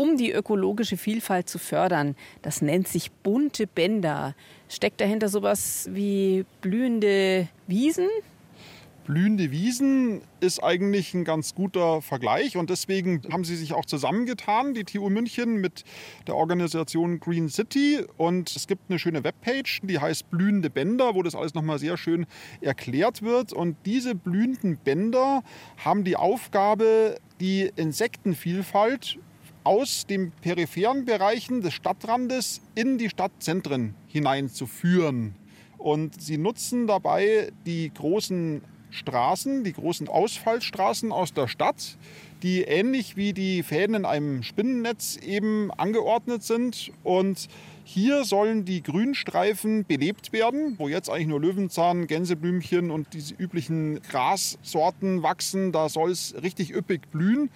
um 0.00 0.16
die 0.16 0.32
ökologische 0.32 0.96
Vielfalt 0.96 1.48
zu 1.48 1.58
fördern. 1.58 2.16
Das 2.40 2.62
nennt 2.62 2.88
sich 2.88 3.10
bunte 3.12 3.66
Bänder. 3.66 4.34
Steckt 4.70 5.00
dahinter 5.00 5.28
sowas 5.28 5.88
wie 5.92 6.46
blühende 6.60 7.48
Wiesen? 7.66 8.06
Blühende 9.04 9.50
Wiesen 9.50 10.20
ist 10.38 10.62
eigentlich 10.62 11.12
ein 11.12 11.24
ganz 11.24 11.56
guter 11.56 12.00
Vergleich 12.00 12.56
und 12.56 12.70
deswegen 12.70 13.22
haben 13.32 13.42
sie 13.42 13.56
sich 13.56 13.72
auch 13.72 13.84
zusammengetan, 13.84 14.72
die 14.72 14.84
TU 14.84 15.10
München 15.10 15.60
mit 15.60 15.82
der 16.28 16.36
Organisation 16.36 17.18
Green 17.18 17.48
City 17.48 18.04
und 18.16 18.54
es 18.54 18.68
gibt 18.68 18.88
eine 18.88 19.00
schöne 19.00 19.24
Webpage, 19.24 19.80
die 19.82 19.98
heißt 19.98 20.30
Blühende 20.30 20.70
Bänder, 20.70 21.16
wo 21.16 21.24
das 21.24 21.34
alles 21.34 21.54
nochmal 21.54 21.80
sehr 21.80 21.96
schön 21.96 22.26
erklärt 22.60 23.22
wird 23.22 23.52
und 23.52 23.76
diese 23.86 24.14
blühenden 24.14 24.76
Bänder 24.76 25.42
haben 25.78 26.04
die 26.04 26.14
Aufgabe, 26.14 27.18
die 27.40 27.72
Insektenvielfalt 27.74 29.18
aus 29.64 30.06
den 30.06 30.32
peripheren 30.32 31.04
Bereichen 31.04 31.60
des 31.60 31.74
Stadtrandes 31.74 32.60
in 32.74 32.98
die 32.98 33.10
Stadtzentren 33.10 33.94
hineinzuführen. 34.06 35.34
Und 35.78 36.20
sie 36.20 36.38
nutzen 36.38 36.86
dabei 36.86 37.52
die 37.64 37.90
großen 37.92 38.62
Straßen, 38.90 39.64
die 39.64 39.72
großen 39.72 40.08
Ausfallstraßen 40.08 41.12
aus 41.12 41.32
der 41.32 41.48
Stadt, 41.48 41.96
die 42.42 42.62
ähnlich 42.62 43.16
wie 43.16 43.32
die 43.32 43.62
Fäden 43.62 43.94
in 43.94 44.04
einem 44.04 44.42
Spinnennetz 44.42 45.16
eben 45.16 45.70
angeordnet 45.70 46.42
sind. 46.42 46.90
Und 47.02 47.48
hier 47.84 48.24
sollen 48.24 48.64
die 48.64 48.82
Grünstreifen 48.82 49.84
belebt 49.84 50.32
werden, 50.32 50.74
wo 50.78 50.88
jetzt 50.88 51.10
eigentlich 51.10 51.28
nur 51.28 51.40
Löwenzahn, 51.40 52.06
Gänseblümchen 52.06 52.90
und 52.90 53.12
diese 53.12 53.34
üblichen 53.34 54.00
Grassorten 54.02 55.22
wachsen. 55.22 55.72
Da 55.72 55.88
soll 55.88 56.10
es 56.10 56.34
richtig 56.42 56.74
üppig 56.74 57.10
blühen. 57.10 57.50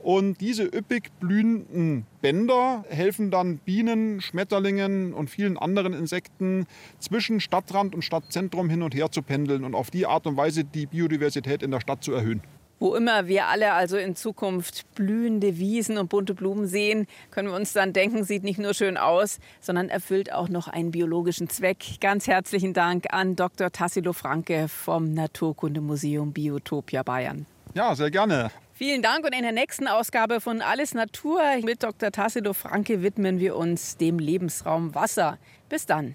Und 0.00 0.40
diese 0.40 0.64
üppig 0.64 1.10
blühenden 1.20 2.06
Bänder 2.20 2.84
helfen 2.88 3.30
dann 3.30 3.58
Bienen, 3.58 4.20
Schmetterlingen 4.20 5.12
und 5.12 5.28
vielen 5.28 5.56
anderen 5.56 5.92
Insekten 5.92 6.66
zwischen 6.98 7.40
Stadtrand 7.40 7.94
und 7.94 8.02
Stadtzentrum 8.02 8.70
hin 8.70 8.82
und 8.82 8.94
her 8.94 9.10
zu 9.10 9.22
pendeln 9.22 9.64
und 9.64 9.74
auf 9.74 9.90
die 9.90 10.06
Art 10.06 10.26
und 10.26 10.36
Weise 10.36 10.64
die 10.64 10.86
Biodiversität 10.86 11.62
in 11.62 11.70
der 11.70 11.80
Stadt 11.80 12.04
zu 12.04 12.12
erhöhen. 12.12 12.42
Wo 12.80 12.94
immer 12.94 13.26
wir 13.26 13.46
alle 13.46 13.72
also 13.72 13.96
in 13.96 14.14
Zukunft 14.14 14.86
blühende 14.94 15.58
Wiesen 15.58 15.98
und 15.98 16.10
bunte 16.10 16.34
Blumen 16.34 16.68
sehen, 16.68 17.08
können 17.32 17.48
wir 17.48 17.56
uns 17.56 17.72
dann 17.72 17.92
denken, 17.92 18.22
sieht 18.22 18.44
nicht 18.44 18.60
nur 18.60 18.72
schön 18.72 18.96
aus, 18.96 19.40
sondern 19.60 19.88
erfüllt 19.88 20.32
auch 20.32 20.48
noch 20.48 20.68
einen 20.68 20.92
biologischen 20.92 21.48
Zweck. 21.48 22.00
Ganz 22.00 22.28
herzlichen 22.28 22.74
Dank 22.74 23.12
an 23.12 23.34
Dr. 23.34 23.72
Tassilo 23.72 24.12
Franke 24.12 24.68
vom 24.68 25.12
Naturkundemuseum 25.12 26.32
Biotopia 26.32 27.02
Bayern. 27.02 27.46
Ja, 27.74 27.96
sehr 27.96 28.12
gerne. 28.12 28.52
Vielen 28.78 29.02
Dank 29.02 29.24
und 29.24 29.34
in 29.34 29.42
der 29.42 29.50
nächsten 29.50 29.88
Ausgabe 29.88 30.40
von 30.40 30.62
Alles 30.62 30.94
Natur 30.94 31.42
mit 31.64 31.82
Dr. 31.82 32.12
Tassilo 32.12 32.52
Franke 32.52 33.02
widmen 33.02 33.40
wir 33.40 33.56
uns 33.56 33.96
dem 33.96 34.20
Lebensraum 34.20 34.94
Wasser. 34.94 35.36
Bis 35.68 35.84
dann. 35.84 36.14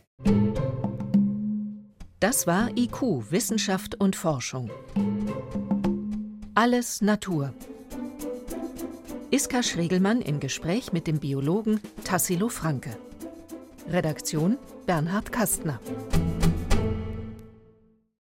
Das 2.22 2.48
war 2.48 2.70
IQ, 2.78 3.32
Wissenschaft 3.32 3.96
und 3.96 4.16
Forschung. 4.16 4.72
Alles 6.56 7.02
Natur. 7.02 7.54
Iska 9.30 9.62
Schregelmann 9.62 10.22
im 10.22 10.40
Gespräch 10.40 10.94
mit 10.94 11.06
dem 11.06 11.20
Biologen 11.20 11.82
Tassilo 12.06 12.48
Franke. 12.48 12.96
Redaktion 13.90 14.58
Bernhard 14.86 15.34
Kastner. 15.34 15.82